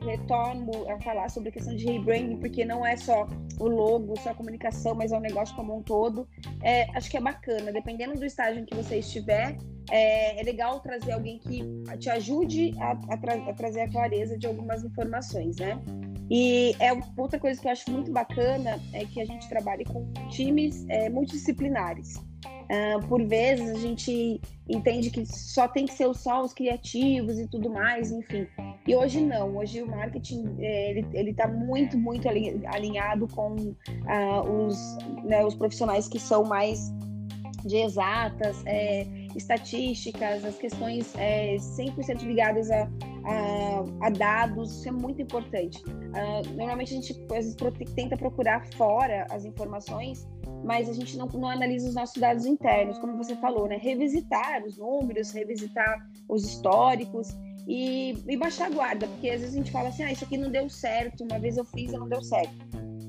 retorno 0.00 0.90
a 0.90 1.00
falar 1.00 1.28
sobre 1.28 1.48
a 1.50 1.52
questão 1.52 1.74
de 1.74 1.84
rebranding, 1.84 2.38
porque 2.38 2.64
não 2.64 2.84
é 2.84 2.96
só 2.96 3.26
o 3.58 3.68
logo, 3.68 4.18
só 4.20 4.30
a 4.30 4.34
comunicação, 4.34 4.94
mas 4.94 5.12
é 5.12 5.18
um 5.18 5.20
negócio 5.20 5.54
como 5.54 5.76
um 5.76 5.82
todo. 5.82 6.26
É, 6.62 6.90
acho 6.96 7.10
que 7.10 7.16
é 7.16 7.20
bacana, 7.20 7.72
dependendo 7.72 8.14
do 8.14 8.24
estágio 8.24 8.62
em 8.62 8.64
que 8.64 8.74
você 8.74 8.98
estiver, 8.98 9.56
é, 9.90 10.40
é 10.40 10.42
legal 10.42 10.80
trazer 10.80 11.12
alguém 11.12 11.38
que 11.38 11.62
te 11.98 12.10
ajude 12.10 12.72
a, 12.78 12.92
a, 12.92 13.16
tra 13.18 13.34
a 13.34 13.52
trazer 13.52 13.82
a 13.82 13.90
clareza 13.90 14.38
de 14.38 14.46
algumas 14.46 14.84
informações, 14.84 15.56
né? 15.56 15.80
E 16.30 16.74
é 16.80 16.92
outra 17.16 17.38
coisa 17.38 17.60
que 17.60 17.66
eu 17.66 17.72
acho 17.72 17.90
muito 17.90 18.10
bacana 18.10 18.80
é 18.92 19.04
que 19.04 19.20
a 19.20 19.24
gente 19.24 19.48
trabalha 19.48 19.84
com 19.84 20.10
times 20.28 20.84
é, 20.88 21.08
multidisciplinares. 21.08 22.16
Uh, 22.66 23.06
por 23.06 23.24
vezes 23.24 23.70
a 23.70 23.78
gente 23.78 24.40
entende 24.68 25.08
que 25.08 25.24
só 25.24 25.68
tem 25.68 25.86
que 25.86 25.94
ser 25.94 26.12
só 26.14 26.42
os 26.42 26.52
criativos 26.52 27.38
e 27.38 27.46
tudo 27.46 27.70
mais, 27.70 28.10
enfim. 28.10 28.44
E 28.84 28.96
hoje 28.96 29.20
não, 29.20 29.56
hoje 29.56 29.82
o 29.82 29.88
marketing 29.88 30.56
é, 30.58 30.98
ele 31.12 31.30
está 31.30 31.46
muito, 31.46 31.96
muito 31.96 32.28
alinhado 32.28 33.28
com 33.28 33.54
uh, 33.54 34.66
os, 34.66 34.98
né, 35.24 35.44
os 35.44 35.54
profissionais 35.54 36.08
que 36.08 36.18
são 36.18 36.42
mais 36.42 36.92
de 37.64 37.76
exatas, 37.76 38.62
é, 38.66 39.06
estatísticas, 39.36 40.44
as 40.44 40.56
questões 40.56 41.14
é, 41.16 41.56
100% 41.56 42.22
ligadas 42.22 42.70
a, 42.70 42.88
a, 43.26 44.06
a, 44.06 44.10
dados, 44.10 44.78
isso 44.78 44.88
é 44.88 44.92
muito 44.92 45.20
importante. 45.20 45.82
Uh, 45.86 46.56
normalmente 46.56 46.92
a 46.92 46.96
gente 46.96 47.12
às 47.12 47.28
vezes 47.28 47.56
tenta 47.94 48.16
procurar 48.16 48.66
fora 48.74 49.26
as 49.30 49.44
informações, 49.44 50.26
mas 50.64 50.88
a 50.88 50.92
gente 50.92 51.16
não, 51.16 51.26
não 51.26 51.48
analisa 51.48 51.88
os 51.88 51.94
nossos 51.94 52.16
dados 52.20 52.46
internos, 52.46 52.98
como 52.98 53.16
você 53.16 53.34
falou, 53.36 53.68
né? 53.68 53.76
Revisitar 53.76 54.64
os 54.64 54.78
números, 54.78 55.32
revisitar 55.32 56.08
os 56.28 56.44
históricos 56.44 57.28
e, 57.66 58.16
e 58.26 58.36
baixar 58.36 58.66
a 58.66 58.70
guarda, 58.70 59.06
porque 59.08 59.28
às 59.28 59.40
vezes 59.40 59.54
a 59.54 59.58
gente 59.58 59.70
fala 59.70 59.88
assim, 59.88 60.04
ah, 60.04 60.12
isso 60.12 60.24
aqui 60.24 60.36
não 60.36 60.50
deu 60.50 60.68
certo, 60.70 61.24
uma 61.24 61.38
vez 61.38 61.56
eu 61.56 61.64
fiz 61.64 61.92
e 61.92 61.96
não 61.96 62.08
deu 62.08 62.22
certo. 62.22 62.54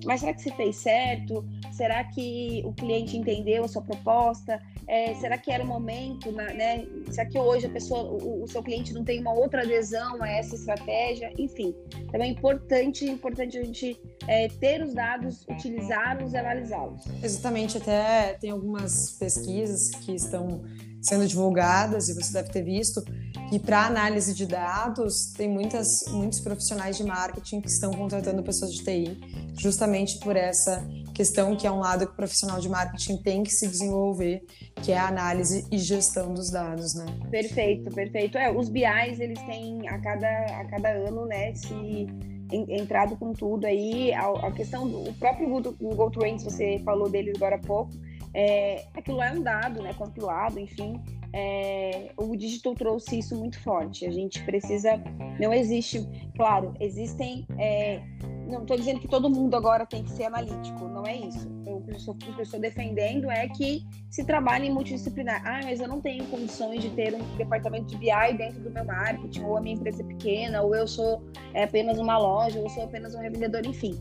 Mas 0.05 0.21
será 0.21 0.33
que 0.33 0.41
você 0.41 0.51
fez 0.51 0.75
certo? 0.77 1.45
Será 1.71 2.03
que 2.03 2.61
o 2.65 2.73
cliente 2.73 3.17
entendeu 3.17 3.63
a 3.63 3.67
sua 3.67 3.81
proposta? 3.81 4.61
É, 4.87 5.13
será 5.15 5.37
que 5.37 5.51
era 5.51 5.63
o 5.63 5.67
momento, 5.67 6.31
né? 6.31 6.87
Será 7.11 7.27
que 7.27 7.37
hoje 7.37 7.65
a 7.65 7.69
pessoa, 7.69 8.03
o, 8.03 8.43
o, 8.43 8.47
seu 8.47 8.63
cliente 8.63 8.93
não 8.93 9.03
tem 9.03 9.19
uma 9.19 9.33
outra 9.33 9.63
adesão 9.63 10.23
a 10.23 10.29
essa 10.29 10.55
estratégia? 10.55 11.31
Enfim, 11.37 11.75
também 12.09 12.29
é 12.29 12.33
importante, 12.33 13.05
importante 13.05 13.57
a 13.57 13.63
gente 13.63 13.99
é, 14.27 14.47
ter 14.47 14.81
os 14.81 14.93
dados, 14.93 15.45
utilizá-los 15.49 16.31
e 16.31 16.37
analisá-los. 16.37 17.03
Exatamente, 17.21 17.77
até 17.77 18.37
tem 18.39 18.51
algumas 18.51 19.11
pesquisas 19.11 19.89
que 19.89 20.15
estão 20.15 20.63
sendo 21.01 21.27
divulgadas 21.27 22.09
e 22.09 22.13
você 22.13 22.33
deve 22.33 22.49
ter 22.49 22.63
visto 22.63 23.03
que 23.49 23.59
para 23.59 23.85
análise 23.85 24.33
de 24.33 24.45
dados 24.45 25.31
tem 25.37 25.49
muitas 25.49 26.05
muitos 26.09 26.39
profissionais 26.39 26.97
de 26.97 27.03
marketing 27.03 27.61
que 27.61 27.69
estão 27.69 27.91
contratando 27.91 28.43
pessoas 28.43 28.73
de 28.73 28.83
TI 28.83 29.17
justamente 29.57 30.19
por 30.19 30.35
essa 30.35 30.85
questão 31.17 31.55
que 31.55 31.65
é 31.65 31.71
um 31.71 31.79
lado 31.79 32.05
que 32.05 32.13
o 32.13 32.15
profissional 32.15 32.59
de 32.59 32.69
marketing 32.69 33.17
tem 33.17 33.41
que 33.41 33.49
se 33.49 33.67
desenvolver, 33.67 34.45
que 34.83 34.91
é 34.91 34.97
a 34.99 35.07
análise 35.07 35.65
e 35.71 35.77
gestão 35.79 36.31
dos 36.31 36.51
dados, 36.51 36.93
né? 36.93 37.07
Perfeito, 37.31 37.91
perfeito. 37.91 38.37
É, 38.37 38.51
os 38.51 38.69
BIs, 38.69 39.19
eles 39.19 39.41
têm 39.41 39.89
a 39.89 39.97
cada, 39.97 40.27
a 40.27 40.65
cada 40.65 40.89
ano, 40.89 41.25
né, 41.25 41.55
se 41.55 42.05
entrado 42.51 43.17
com 43.17 43.33
tudo 43.33 43.65
aí, 43.65 44.13
a, 44.13 44.51
questão 44.51 44.87
do 44.87 45.11
próprio 45.13 45.49
Google, 45.49 45.75
Google 45.81 46.11
Trends, 46.11 46.43
você 46.43 46.79
falou 46.85 47.09
deles 47.09 47.35
agora 47.35 47.55
há 47.55 47.59
pouco, 47.59 47.91
é, 48.33 48.85
aquilo 48.93 49.21
é 49.21 49.31
um 49.31 49.41
dado, 49.41 49.81
né, 49.81 49.93
compilado, 49.95 50.59
enfim, 50.59 51.01
é, 51.33 52.11
o 52.15 52.35
digital 52.35 52.75
trouxe 52.75 53.19
isso 53.19 53.35
muito 53.35 53.59
forte. 53.61 54.05
A 54.05 54.11
gente 54.11 54.41
precisa, 54.43 55.01
não 55.39 55.51
existe, 55.51 56.07
claro, 56.35 56.73
existem 56.79 57.45
é, 57.57 58.01
não 58.47 58.61
estou 58.61 58.77
dizendo 58.77 58.99
que 58.99 59.07
todo 59.07 59.29
mundo 59.29 59.55
agora 59.55 59.85
tem 59.85 60.03
que 60.03 60.11
ser 60.11 60.25
analítico, 60.25 60.87
não 60.87 61.05
é 61.05 61.15
isso. 61.15 61.47
O 61.65 61.81
que 61.81 62.29
eu 62.37 62.43
estou 62.43 62.59
defendendo 62.59 63.29
é 63.29 63.47
que 63.47 63.85
se 64.09 64.23
trabalhe 64.25 64.67
em 64.67 64.73
multidisciplinar. 64.73 65.41
Ah, 65.45 65.59
mas 65.63 65.79
eu 65.79 65.87
não 65.87 66.01
tenho 66.01 66.25
condições 66.27 66.81
de 66.81 66.89
ter 66.91 67.13
um 67.13 67.37
departamento 67.37 67.87
de 67.87 67.97
BI 67.97 68.37
dentro 68.37 68.59
do 68.61 68.69
meu 68.69 68.85
marketing, 68.85 69.43
ou 69.43 69.57
a 69.57 69.61
minha 69.61 69.75
empresa 69.75 70.01
é 70.01 70.05
pequena, 70.05 70.61
ou 70.61 70.75
eu 70.75 70.87
sou 70.87 71.23
é, 71.53 71.63
apenas 71.63 71.99
uma 71.99 72.17
loja, 72.17 72.57
ou 72.59 72.65
eu 72.65 72.69
sou 72.69 72.83
apenas 72.83 73.13
um 73.15 73.19
revendedor, 73.19 73.65
enfim. 73.65 73.99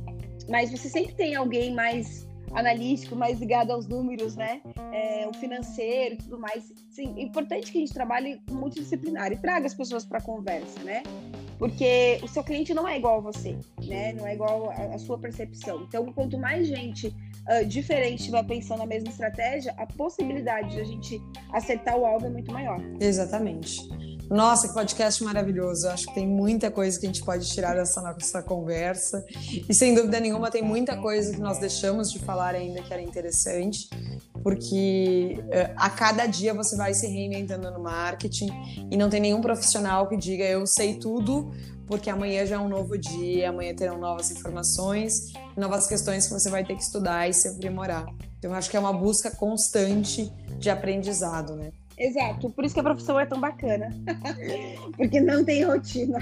Mas 0.49 0.71
você 0.71 0.89
sempre 0.89 1.15
tem 1.15 1.35
alguém 1.35 1.75
mais 1.75 2.27
analítico, 2.57 3.15
mais 3.15 3.39
ligado 3.39 3.71
aos 3.71 3.87
números, 3.87 4.35
né? 4.35 4.63
É, 4.93 5.29
o 5.29 5.35
financeiro 5.35 6.15
e 6.15 6.19
tudo 6.19 6.39
mais. 6.39 6.73
Sim, 6.91 7.15
é 7.19 7.23
importante 7.23 7.71
que 7.71 7.79
a 7.79 7.81
gente 7.83 7.93
trabalhe 7.93 8.41
multidisciplinar 8.51 9.31
e 9.31 9.37
traga 9.37 9.67
as 9.67 9.75
pessoas 9.75 10.05
para 10.05 10.19
a 10.19 10.23
conversa, 10.23 10.83
né? 10.83 11.03
Porque 11.59 12.19
o 12.23 12.29
seu 12.29 12.43
cliente 12.43 12.73
não 12.75 12.89
é 12.89 12.97
igual 12.97 13.19
a 13.19 13.21
você, 13.21 13.57
né? 13.87 14.13
Não 14.15 14.27
é 14.27 14.35
igual 14.35 14.71
a, 14.71 14.99
sua 14.99 15.19
percepção. 15.19 15.83
Então, 15.83 16.11
quanto 16.13 16.39
mais 16.39 16.67
gente 16.67 17.09
uh, 17.09 17.65
diferente 17.67 18.31
vai 18.31 18.43
pensando 18.43 18.79
na 18.79 18.87
mesma 18.87 19.11
estratégia, 19.11 19.75
a 19.77 19.87
possibilidade 19.87 20.71
de 20.71 20.81
a 20.81 20.85
gente 20.85 21.23
acertar 21.53 21.97
o 21.97 22.07
alvo 22.07 22.27
é 22.27 22.31
muito 22.31 22.51
maior. 22.51 22.81
Exatamente. 23.01 23.87
Nossa, 24.29 24.67
que 24.67 24.75
podcast 24.75 25.23
maravilhoso. 25.23 25.89
Acho 25.89 26.07
que 26.07 26.15
tem 26.15 26.27
muita 26.27 26.71
coisa 26.71 26.99
que 26.99 27.07
a 27.07 27.09
gente 27.09 27.25
pode 27.25 27.49
tirar 27.49 27.75
dessa 27.75 28.01
nossa 28.03 28.43
conversa. 28.43 29.25
E 29.69 29.73
sem 29.73 29.95
dúvida 29.95 30.19
nenhuma, 30.19 30.51
tem 30.51 30.63
muita 30.63 30.97
coisa 30.97 31.33
que 31.33 31.41
nós 31.41 31.59
deixamos 31.59 32.11
de 32.11 32.19
falar 32.19 32.55
ainda 32.55 32.83
que 32.83 32.93
era 32.93 33.01
interessante, 33.01 33.89
porque 34.43 35.39
uh, 35.39 35.75
a 35.77 35.91
cada 35.91 36.27
dia 36.27 36.53
você 36.53 36.77
vai 36.77 36.93
se 36.93 37.07
reinventando 37.07 37.71
no 37.71 37.81
marketing 37.81 38.49
e 38.91 38.97
não 38.97 39.09
tem 39.09 39.21
nenhum 39.21 39.41
profissional 39.41 40.09
que 40.09 40.17
diga 40.17 40.45
eu 40.45 40.67
sei 40.67 40.95
tudo, 40.95 41.53
porque 41.87 42.11
amanhã 42.11 42.45
já 42.45 42.57
é 42.57 42.59
um 42.59 42.69
novo 42.69 42.99
dia, 42.99 43.51
amanhã 43.51 43.75
terão 43.75 43.97
novas 43.97 44.31
informações, 44.33 45.33
novas 45.57 45.87
questões 45.87 46.27
que 46.27 46.33
você 46.33 46.51
vai 46.51 46.65
ter 46.65 46.75
que 46.75 46.83
estudar 46.83 47.29
e 47.29 47.33
se 47.33 47.47
aprimorar. 47.47 48.07
Então, 48.39 48.53
acho 48.53 48.69
que 48.69 48.77
é 48.77 48.81
uma 48.81 48.93
busca 48.93 49.31
constante 49.31 50.33
de 50.59 50.69
aprendizado, 50.69 51.55
né? 51.55 51.71
Exato, 51.99 52.51
por 52.51 52.65
isso 52.65 52.75
que 52.75 52.81
a 52.81 52.83
profissão 52.83 53.19
é 53.19 53.25
tão 53.25 53.41
bacana. 53.41 53.89
Porque 54.97 55.19
não 55.19 55.43
tem 55.43 55.65
rotina. 55.65 56.19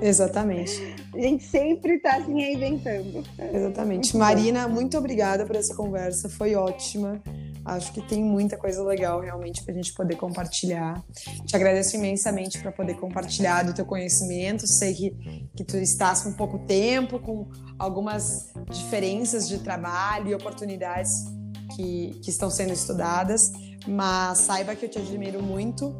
Exatamente. 0.00 0.72
A 1.12 1.20
gente 1.20 1.42
sempre 1.42 1.94
está 1.94 2.22
se 2.24 2.32
reinventando. 2.32 3.24
Exatamente. 3.52 4.16
Marina, 4.16 4.68
muito 4.68 4.96
obrigada 4.96 5.44
por 5.44 5.56
essa 5.56 5.74
conversa, 5.74 6.28
foi 6.28 6.54
ótima. 6.54 7.20
Acho 7.64 7.92
que 7.92 8.00
tem 8.02 8.22
muita 8.22 8.56
coisa 8.56 8.82
legal 8.82 9.20
realmente 9.20 9.62
para 9.62 9.72
a 9.72 9.76
gente 9.76 9.92
poder 9.92 10.16
compartilhar. 10.16 11.02
Te 11.46 11.54
agradeço 11.54 11.96
imensamente 11.96 12.60
para 12.60 12.72
poder 12.72 12.94
compartilhar 12.94 13.64
do 13.64 13.72
teu 13.72 13.84
conhecimento. 13.84 14.66
Sei 14.66 14.94
que, 14.94 15.48
que 15.56 15.64
tu 15.64 15.76
estás 15.76 16.22
com 16.22 16.32
pouco 16.32 16.60
tempo, 16.60 17.18
com 17.18 17.48
algumas 17.78 18.52
diferenças 18.70 19.48
de 19.48 19.58
trabalho 19.58 20.28
e 20.28 20.34
oportunidades 20.34 21.24
que, 21.76 22.18
que 22.22 22.30
estão 22.30 22.50
sendo 22.50 22.72
estudadas 22.72 23.52
mas 23.86 24.38
saiba 24.38 24.74
que 24.74 24.86
eu 24.86 24.88
te 24.88 24.98
admiro 24.98 25.42
muito 25.42 25.94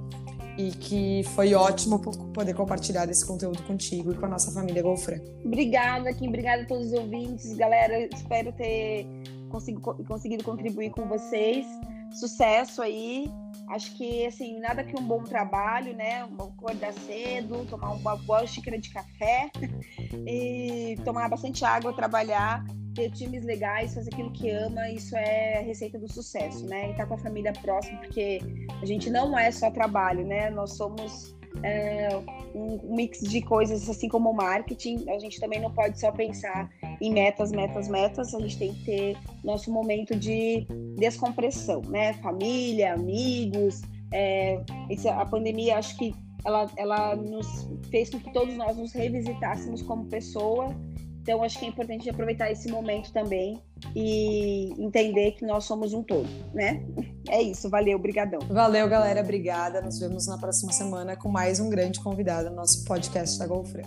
e 0.57 0.71
que 0.71 1.23
foi 1.35 1.55
ótimo 1.55 1.99
poder 2.33 2.55
compartilhar 2.55 3.09
esse 3.09 3.27
conteúdo 3.27 3.63
contigo 3.63 4.13
e 4.13 4.15
com 4.15 4.27
a 4.27 4.29
nossa 4.29 4.51
família 4.53 4.83
Golfran. 4.83 5.19
Obrigada, 5.45 6.13
Kim. 6.13 6.29
Obrigada 6.29 6.63
a 6.63 6.67
todos 6.67 6.89
os 6.89 6.93
ouvintes. 6.93 7.55
Galera, 7.57 8.09
espero 8.15 8.53
ter 8.53 9.07
conseguido 10.07 10.45
contribuir 10.45 10.91
com 10.91 11.07
vocês. 11.07 11.67
Sucesso 12.13 12.83
aí. 12.83 13.31
Acho 13.69 13.95
que, 13.97 14.27
assim, 14.27 14.61
nada 14.61 14.85
que 14.85 14.99
um 14.99 15.05
bom 15.05 15.23
trabalho, 15.23 15.97
né? 15.97 16.29
Acordar 16.39 16.93
cedo, 16.93 17.65
tomar 17.65 17.93
uma 17.93 18.17
boa 18.17 18.47
xícara 18.47 18.79
de 18.79 18.91
café 18.91 19.51
e 20.27 20.97
tomar 21.05 21.29
bastante 21.31 21.65
água, 21.65 21.95
trabalhar 21.95 22.63
ter 22.95 23.11
times 23.11 23.45
legais, 23.45 23.95
fazer 23.95 24.11
aquilo 24.13 24.31
que 24.33 24.51
ama, 24.51 24.89
isso 24.91 25.17
é 25.17 25.59
a 25.59 25.63
receita 25.63 25.99
do 25.99 26.11
sucesso, 26.11 26.67
né? 26.67 26.89
E 26.89 26.91
estar 26.93 27.05
tá 27.05 27.07
com 27.07 27.15
a 27.15 27.19
família 27.19 27.53
próxima, 27.53 27.99
porque 27.99 28.41
a 28.81 28.87
gente 28.87 29.11
não 29.11 29.39
é 29.39 29.51
só 29.51 29.71
trabalho, 29.71 30.27
né? 30.27 30.51
Nós 30.51 30.77
somos 30.77 31.35
é, 31.63 32.09
um 32.55 32.95
mix 32.95 33.21
de 33.21 33.41
coisas, 33.43 33.89
assim 33.89 34.09
como 34.09 34.31
o 34.31 34.35
marketing. 34.35 35.09
A 35.09 35.19
gente 35.19 35.41
também 35.41 35.61
não 35.61 35.71
pode 35.71 35.99
só 35.99 36.11
pensar 36.11 36.71
em 37.01 37.13
metas, 37.13 37.53
metas, 37.53 37.89
metas. 37.89 38.35
A 38.35 38.41
gente 38.41 38.59
tem 38.59 38.75
que 38.75 38.85
ter 38.85 39.17
nosso 39.45 39.73
momento 39.73 40.15
de 40.15 40.67
descompressão, 40.97 41.83
né? 41.83 42.15
Família, 42.15 42.95
amigos. 42.95 43.83
É, 44.13 44.61
a 45.15 45.25
pandemia, 45.25 45.79
acho 45.79 45.97
que 45.97 46.15
ela, 46.45 46.71
ela 46.77 47.17
nos 47.17 47.69
fez 47.91 48.11
com 48.11 48.19
que 48.19 48.33
todos 48.33 48.55
nós 48.57 48.77
nos 48.77 48.93
revisitássemos 48.93 49.83
como 49.83 50.07
pessoa 50.07 50.75
então, 51.23 51.41
acho 51.45 51.57
que 51.57 51.65
é 51.65 51.69
importante 51.69 52.11
aproveitar 52.11 52.51
esse 52.51 52.69
momento 52.69 53.13
também 53.13 53.63
e 53.95 54.75
entender 54.77 55.33
que 55.33 55.47
nós 55.47 55.65
somos 55.65 55.93
um 55.93 56.03
todo, 56.03 56.29
né? 56.53 56.85
É 57.29 57.41
isso, 57.41 57.71
valeu, 57.71 57.97
brigadão. 57.97 58.41
Valeu, 58.49 58.89
galera, 58.89 59.21
obrigada. 59.21 59.81
Nos 59.81 60.01
vemos 60.01 60.27
na 60.27 60.37
próxima 60.37 60.73
semana 60.73 61.17
com 61.17 61.29
mais 61.29 61.61
um 61.61 61.71
grande 61.71 62.01
convidado 62.01 62.51
no 62.51 62.57
nosso 62.57 62.85
podcast 62.85 63.39
da 63.39 63.47
Golfre. 63.47 63.85